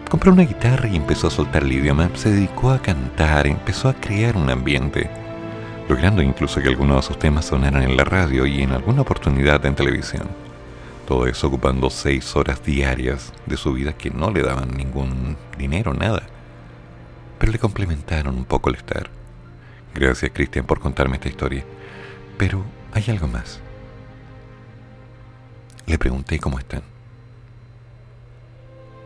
[0.09, 3.93] compró una guitarra y empezó a soltar el idioma, se dedicó a cantar, empezó a
[3.93, 5.09] crear un ambiente,
[5.87, 9.65] logrando incluso que algunos de sus temas sonaran en la radio y en alguna oportunidad
[9.65, 10.27] en televisión.
[11.05, 15.93] Todo eso ocupando seis horas diarias de su vida que no le daban ningún dinero,
[15.93, 16.23] nada.
[17.37, 19.09] Pero le complementaron un poco el estar.
[19.93, 21.63] Gracias, Cristian, por contarme esta historia.
[22.37, 23.59] Pero hay algo más.
[25.85, 26.81] Le pregunté cómo están.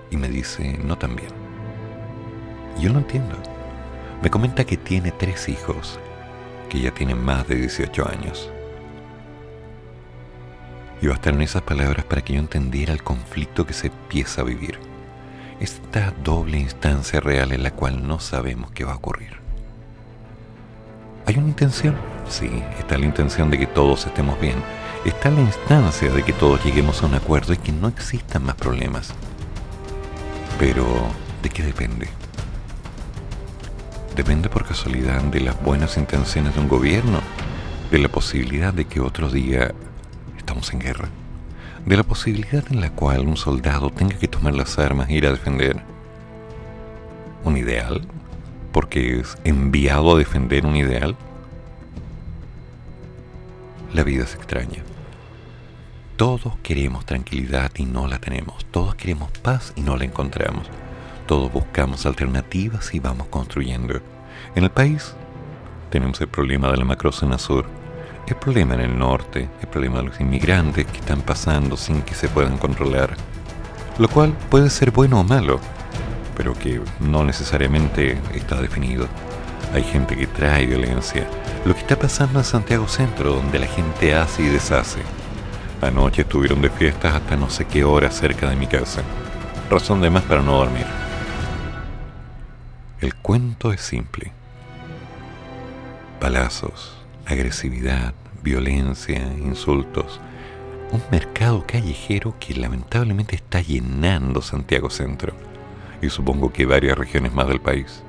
[0.10, 1.32] Y me dice, no tan bien.
[2.80, 3.36] Yo no entiendo.
[4.24, 6.00] Me comenta que tiene tres hijos,
[6.70, 8.50] que ya tienen más de 18 años
[11.02, 14.80] y bastaron esas palabras para que yo entendiera el conflicto que se empieza a vivir.
[15.60, 19.38] Esta doble instancia real en la cual no sabemos qué va a ocurrir.
[21.26, 21.96] ¿Hay una intención?
[22.28, 22.50] Sí,
[22.80, 24.56] está la intención de que todos estemos bien.
[25.06, 28.56] Está la instancia de que todos lleguemos a un acuerdo y que no existan más
[28.56, 29.14] problemas.
[30.58, 30.86] Pero,
[31.42, 32.10] ¿de qué depende?
[34.16, 37.22] ¿Depende por casualidad de las buenas intenciones de un gobierno?
[37.92, 39.74] ¿De la posibilidad de que otro día
[40.50, 41.10] estamos en guerra,
[41.86, 45.28] de la posibilidad en la cual un soldado tenga que tomar las armas e ir
[45.28, 45.80] a defender
[47.44, 48.02] un ideal,
[48.72, 51.16] porque es enviado a defender un ideal.
[53.94, 54.82] La vida es extraña.
[56.18, 58.66] Todos queremos tranquilidad y no la tenemos.
[58.72, 60.68] Todos queremos paz y no la encontramos.
[61.28, 64.02] Todos buscamos alternativas y vamos construyendo.
[64.56, 65.14] En el país
[65.92, 67.68] tenemos el problema de la macrozona sur,
[68.30, 72.14] el problema en el norte, el problema de los inmigrantes que están pasando sin que
[72.14, 73.16] se puedan controlar,
[73.98, 75.60] lo cual puede ser bueno o malo,
[76.38, 79.08] pero que no necesariamente está definido.
[79.74, 81.28] Hay gente que trae violencia.
[81.66, 85.00] Lo que está pasando en Santiago Centro, donde la gente hace y deshace.
[85.82, 89.02] Anoche estuvieron de fiestas hasta no sé qué hora cerca de mi casa.
[89.70, 90.86] Razón de más para no dormir.
[93.02, 94.32] El cuento es simple.
[96.20, 96.99] Palazos,
[97.30, 100.20] agresividad, violencia, insultos.
[100.92, 105.34] Un mercado callejero que lamentablemente está llenando Santiago Centro
[106.02, 108.04] y supongo que varias regiones más del país.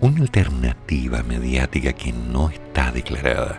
[0.00, 3.58] Una alternativa mediática que no está declarada.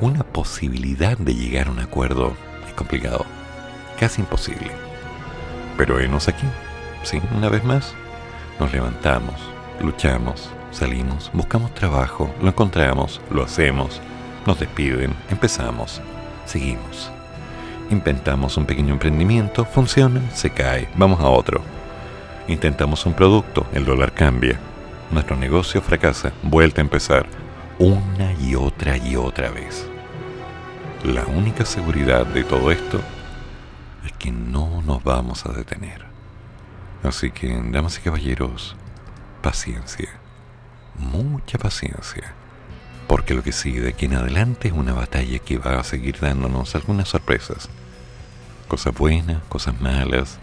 [0.00, 2.36] Una posibilidad de llegar a un acuerdo
[2.66, 3.24] es complicado,
[3.98, 4.70] casi imposible.
[5.76, 6.46] Pero enos aquí,
[7.02, 7.94] sí, una vez más,
[8.60, 9.40] nos levantamos,
[9.80, 14.00] luchamos, salimos, buscamos trabajo, lo encontramos, lo hacemos,
[14.46, 16.00] nos despiden, empezamos,
[16.46, 17.10] seguimos.
[17.90, 21.60] Inventamos un pequeño emprendimiento, funciona, se cae, vamos a otro.
[22.48, 24.58] Intentamos un producto, el dólar cambia.
[25.10, 27.26] Nuestro negocio fracasa, vuelta a empezar,
[27.78, 29.86] una y otra y otra vez.
[31.04, 33.00] La única seguridad de todo esto
[34.06, 36.06] es que no nos vamos a detener.
[37.02, 38.76] Así que, damas y caballeros,
[39.42, 40.21] paciencia,
[40.96, 42.34] mucha paciencia,
[43.08, 46.18] porque lo que sigue de aquí en adelante es una batalla que va a seguir
[46.20, 47.68] dándonos algunas sorpresas.
[48.68, 50.38] Cosas buenas, cosas malas,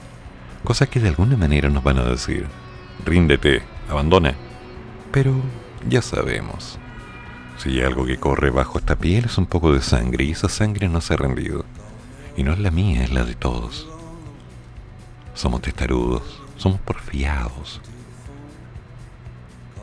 [0.64, 2.46] Cosas que de alguna manera nos van a decir,
[3.06, 4.36] ríndete, abandona.
[5.12, 5.34] Pero
[5.88, 6.78] ya sabemos,
[7.58, 10.50] si hay algo que corre bajo esta piel es un poco de sangre y esa
[10.50, 11.66] sangre no se ha rendido.
[12.36, 13.88] Y no es la mía, es la de todos.
[15.34, 17.82] Somos testarudos, somos porfiados.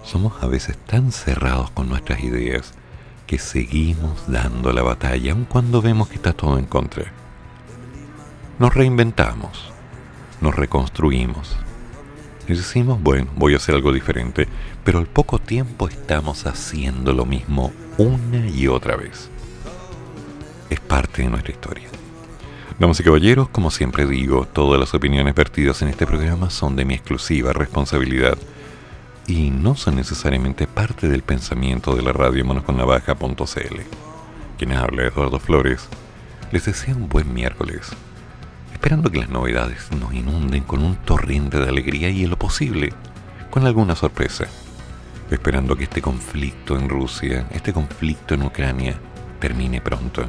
[0.06, 2.72] Somos a veces tan cerrados con nuestras ideas
[3.26, 7.12] que seguimos dando la batalla aun cuando vemos que está todo en contra.
[8.58, 9.76] Nos reinventamos
[10.40, 11.56] nos reconstruimos.
[12.48, 14.46] Y decimos, bueno, voy a hacer algo diferente,
[14.84, 19.28] pero al poco tiempo estamos haciendo lo mismo una y otra vez.
[20.70, 21.88] Es parte de nuestra historia.
[22.78, 26.84] Damas y caballeros, como siempre digo, todas las opiniones vertidas en este programa son de
[26.84, 28.36] mi exclusiva responsabilidad
[29.26, 33.80] y no son necesariamente parte del pensamiento de la radio manosconnavaja.cl.
[34.58, 35.88] Quien habla, Eduardo Flores,
[36.52, 37.92] les desea un buen miércoles
[38.86, 42.92] esperando que las novedades nos inunden con un torrente de alegría y en lo posible
[43.50, 44.44] con alguna sorpresa,
[45.28, 48.94] esperando que este conflicto en Rusia, este conflicto en Ucrania,
[49.40, 50.26] termine pronto,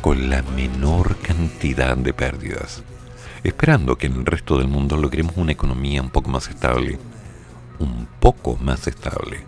[0.00, 2.84] con la menor cantidad de pérdidas,
[3.44, 6.98] esperando que en el resto del mundo logremos una economía un poco más estable,
[7.78, 9.44] un poco más estable,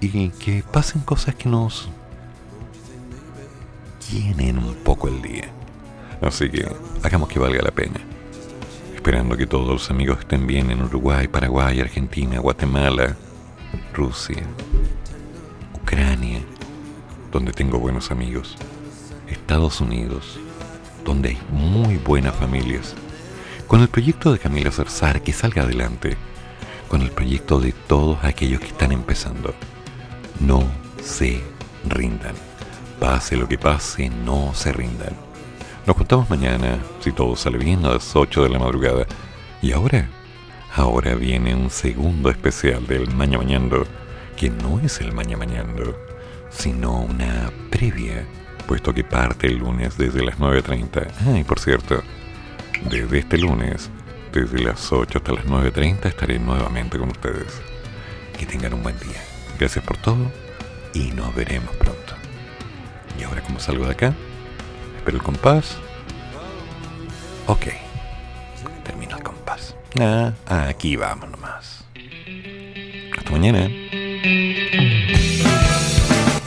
[0.00, 1.88] y que pasen cosas que nos
[4.10, 5.48] llenen un poco el día.
[6.20, 6.66] Así que
[7.02, 8.00] hagamos que valga la pena.
[8.94, 13.16] Esperando que todos los amigos estén bien en Uruguay, Paraguay, Argentina, Guatemala,
[13.92, 14.42] Rusia,
[15.74, 16.40] Ucrania,
[17.30, 18.56] donde tengo buenos amigos,
[19.28, 20.38] Estados Unidos,
[21.04, 22.94] donde hay muy buenas familias,
[23.66, 26.16] con el proyecto de Camila Zarzar que salga adelante,
[26.94, 29.52] con el proyecto de todos aquellos que están empezando.
[30.38, 30.62] No
[31.02, 31.42] se
[31.88, 32.36] rindan.
[33.00, 35.12] Pase lo que pase, no se rindan.
[35.88, 39.06] Nos contamos mañana, si todo sale bien, a las 8 de la madrugada.
[39.60, 40.08] Y ahora,
[40.72, 43.84] ahora viene un segundo especial del Maña Mañando,
[44.36, 45.98] que no es el Maña Mañando,
[46.48, 48.24] sino una previa,
[48.68, 51.08] puesto que parte el lunes desde las 9.30.
[51.26, 52.04] Ah, y por cierto,
[52.88, 53.90] desde este lunes,
[54.42, 57.60] desde las 8 hasta las 9.30, estaré nuevamente con ustedes.
[58.38, 59.22] Que tengan un buen día.
[59.58, 60.30] Gracias por todo
[60.92, 62.14] y nos veremos pronto.
[63.18, 64.14] Y ahora, como salgo de acá?
[65.04, 65.76] pero el compás.
[67.46, 67.66] Ok.
[68.82, 69.74] Termino el compás.
[70.00, 70.32] Ah,
[70.68, 71.84] aquí vamos nomás.
[73.16, 73.68] Hasta mañana.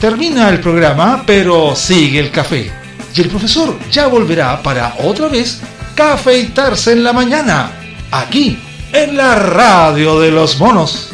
[0.00, 2.70] Termina el programa, pero sigue el café.
[3.14, 5.60] Y el profesor ya volverá para otra vez
[5.98, 7.72] cafeitarse en la mañana.
[8.12, 8.56] Aquí,
[8.92, 11.10] en la radio de los monos.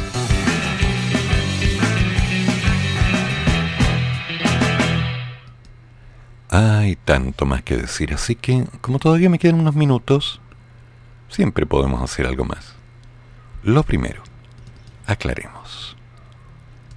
[6.50, 10.42] Hay tanto más que decir, así que como todavía me quedan unos minutos,
[11.30, 12.74] siempre podemos hacer algo más.
[13.62, 14.22] Lo primero,
[15.06, 15.96] aclaremos.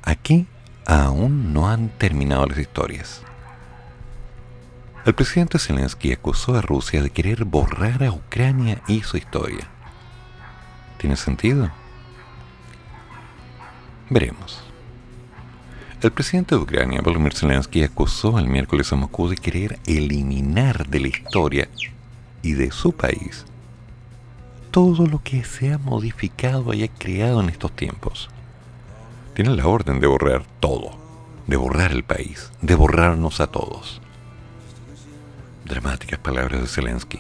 [0.03, 0.45] Aquí
[0.85, 3.21] aún no han terminado las historias.
[5.07, 9.65] El presidente Zelensky acusó a Rusia de querer borrar a Ucrania y su historia.
[10.97, 11.71] ¿Tiene sentido?
[14.09, 14.61] Veremos.
[16.01, 20.99] El presidente de Ucrania, Volodymyr Zelensky, acusó el miércoles a Moscú de querer eliminar de
[20.99, 21.69] la historia
[22.41, 23.45] y de su país
[24.71, 28.29] todo lo que se ha modificado y ha creado en estos tiempos.
[29.35, 30.97] Tiene la orden de borrar todo,
[31.47, 34.01] de borrar el país, de borrarnos a todos.
[35.67, 37.19] Dramáticas palabras de Zelensky.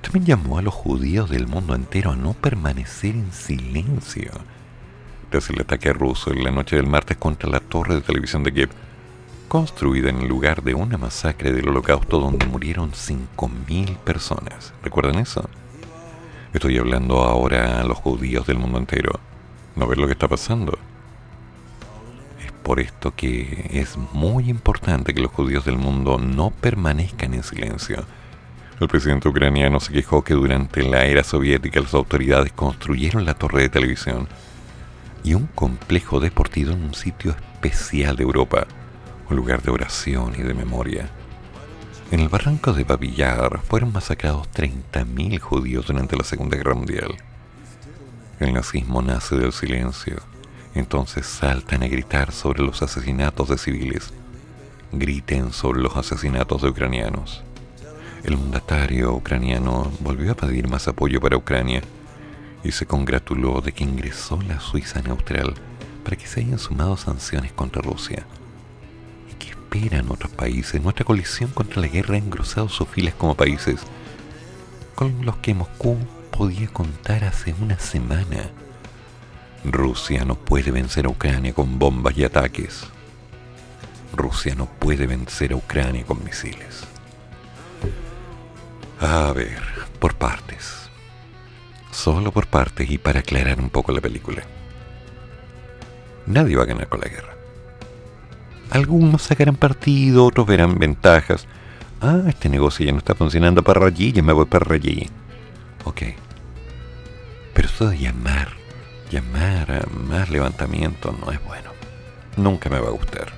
[0.00, 4.32] También llamó a los judíos del mundo entero a no permanecer en silencio
[5.30, 8.52] tras el ataque ruso en la noche del martes contra la torre de televisión de
[8.52, 8.70] Kiev,
[9.48, 14.74] construida en el lugar de una masacre del holocausto donde murieron 5.000 personas.
[14.82, 15.48] ¿Recuerdan eso?
[16.52, 19.20] Estoy hablando ahora a los judíos del mundo entero.
[19.74, 20.78] ¿No ven lo que está pasando?
[22.62, 28.04] Por esto que es muy importante que los judíos del mundo no permanezcan en silencio.
[28.80, 33.62] El presidente ucraniano se quejó que durante la era soviética las autoridades construyeron la torre
[33.62, 34.28] de televisión
[35.24, 38.66] y un complejo deportivo en un sitio especial de Europa,
[39.30, 41.08] un lugar de oración y de memoria.
[42.10, 47.16] En el barranco de Babillar fueron masacrados 30.000 judíos durante la Segunda Guerra Mundial.
[48.38, 50.16] El nazismo nace del silencio,
[50.74, 54.12] entonces saltan a gritar sobre los asesinatos de civiles.
[54.92, 57.42] Griten sobre los asesinatos de ucranianos.
[58.24, 61.82] El mandatario ucraniano volvió a pedir más apoyo para Ucrania
[62.62, 65.54] y se congratuló de que ingresó la Suiza neutral
[66.04, 68.24] para que se hayan sumado sanciones contra Rusia
[69.72, 70.82] esperan otros países.
[70.82, 73.80] Nuestra coalición contra la guerra ha engrosado sus filas como países
[74.94, 75.96] con los que Moscú
[76.30, 78.50] podía contar hace una semana.
[79.64, 82.84] Rusia no puede vencer a Ucrania con bombas y ataques.
[84.14, 86.84] Rusia no puede vencer a Ucrania con misiles.
[89.00, 89.62] A ver,
[89.98, 90.90] por partes.
[91.90, 94.42] Solo por partes y para aclarar un poco la película.
[96.26, 97.36] Nadie va a ganar con la guerra.
[98.70, 101.46] Algunos sacarán partido, otros verán ventajas.
[102.00, 105.08] Ah, este negocio ya no está funcionando para allí, ya me voy para allí.
[105.84, 106.02] Ok.
[107.54, 108.61] Pero eso de llamar,
[109.12, 111.70] llamar a más levantamiento no es bueno.
[112.36, 113.32] Nunca me va a gustar.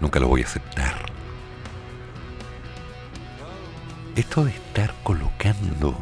[0.00, 1.12] Nunca lo voy a aceptar.
[4.16, 5.96] Esto de estar colocando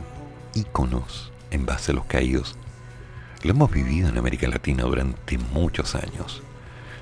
[0.55, 2.57] íconos en base a los caídos,
[3.43, 6.43] lo hemos vivido en América Latina durante muchos años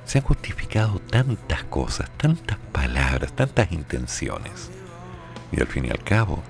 [0.05, 4.70] se han justificado tantas cosas, tantas palabras, tantas intenciones.
[5.52, 6.43] Y al fin y al cabo,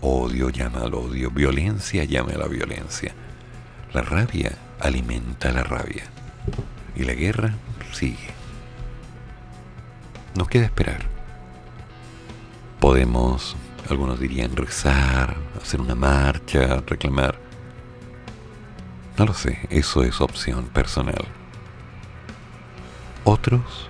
[0.00, 3.14] odio llama al odio, violencia llama a la violencia.
[3.92, 6.04] La rabia alimenta la rabia.
[6.94, 7.54] Y la guerra
[7.92, 8.30] sigue.
[10.34, 11.02] Nos queda esperar.
[12.80, 13.56] Podemos,
[13.88, 17.38] algunos dirían, rezar, hacer una marcha, reclamar.
[19.16, 21.24] No lo sé, eso es opción personal.
[23.24, 23.88] Otros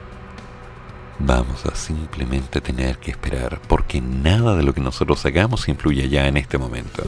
[1.19, 6.29] vamos a simplemente tener que esperar porque nada de lo que nosotros hagamos influye ya
[6.29, 7.03] en este momento.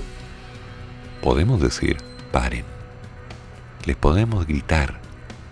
[1.23, 1.97] Podemos decir,
[2.33, 2.80] paren.
[3.85, 5.01] Les podemos gritar,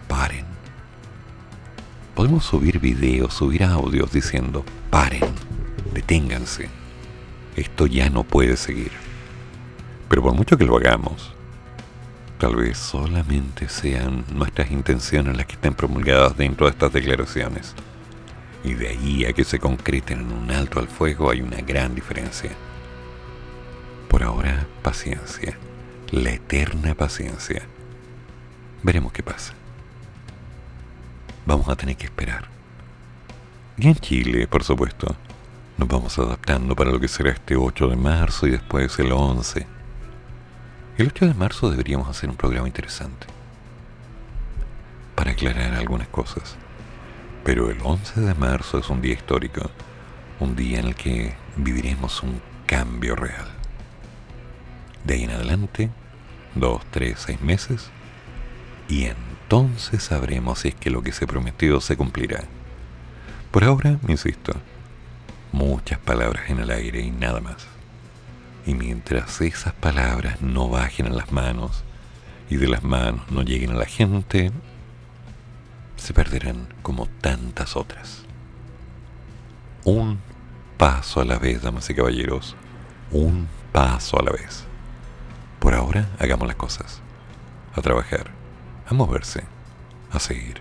[0.06, 0.46] paren.
[2.14, 5.24] Podemos subir videos, subir audios diciendo, paren,
[5.94, 6.68] deténganse.
[7.56, 8.92] Esto ya no puede seguir.
[10.08, 11.34] Pero por mucho que lo hagamos,
[12.38, 17.74] Tal vez solamente sean nuestras intenciones las que estén promulgadas dentro de estas declaraciones.
[18.62, 21.96] Y de ahí a que se concreten en un alto al fuego hay una gran
[21.96, 22.50] diferencia.
[24.08, 25.58] Por ahora, paciencia.
[26.12, 27.62] La eterna paciencia.
[28.82, 29.52] Veremos qué pasa.
[31.46, 32.48] Vamos a tener que esperar.
[33.76, 35.14] Y en Chile, por supuesto,
[35.76, 39.78] nos vamos adaptando para lo que será este 8 de marzo y después el 11
[40.98, 43.28] el 8 de marzo deberíamos hacer un programa interesante
[45.14, 46.56] para aclarar algunas cosas.
[47.44, 49.70] Pero el 11 de marzo es un día histórico,
[50.40, 53.46] un día en el que viviremos un cambio real.
[55.04, 55.88] De ahí en adelante,
[56.56, 57.90] dos, tres, seis meses,
[58.88, 62.44] y entonces sabremos si es que lo que se prometió se cumplirá.
[63.50, 64.54] Por ahora, insisto,
[65.52, 67.66] muchas palabras en el aire y nada más.
[68.66, 71.84] Y mientras esas palabras no bajen a las manos
[72.50, 74.52] y de las manos no lleguen a la gente,
[75.96, 78.24] se perderán como tantas otras.
[79.84, 80.18] Un
[80.76, 82.56] paso a la vez, damas y caballeros,
[83.10, 84.64] un paso a la vez.
[85.58, 87.00] Por ahora, hagamos las cosas.
[87.74, 88.37] A trabajar,
[88.88, 89.44] a moverse,
[90.10, 90.60] a seguir.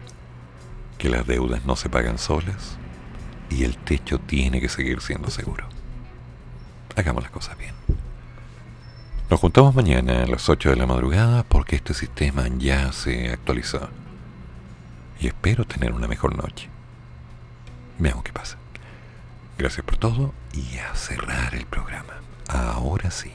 [0.98, 2.78] Que las deudas no se pagan solas
[3.50, 5.68] y el techo tiene que seguir siendo seguro.
[6.96, 7.74] Hagamos las cosas bien.
[9.30, 13.90] Nos juntamos mañana a las 8 de la madrugada porque este sistema ya se actualizó.
[15.20, 16.70] Y espero tener una mejor noche.
[18.00, 18.58] Veamos qué pasa.
[19.58, 22.14] Gracias por todo y a cerrar el programa.
[22.48, 23.32] Ahora sí.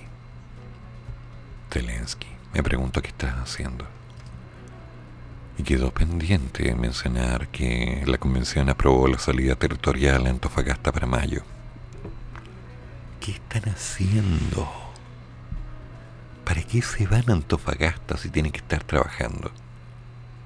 [1.71, 3.87] Zelensky, me pregunto qué estás haciendo.
[5.59, 11.43] Y quedó pendiente mencionar que la convención aprobó la salida territorial a Antofagasta para mayo.
[13.21, 14.69] ¿Qué están haciendo?
[16.45, 19.51] ¿Para qué se van a Antofagasta si tienen que estar trabajando?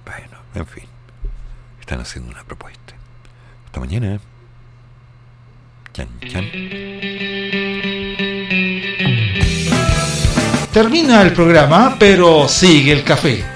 [0.04, 0.84] Bueno, en fin,
[1.80, 2.94] están haciendo una propuesta.
[3.64, 4.20] Hasta mañana.
[5.92, 6.44] Chan, chan.
[10.72, 13.55] Termina el programa, pero sigue el café.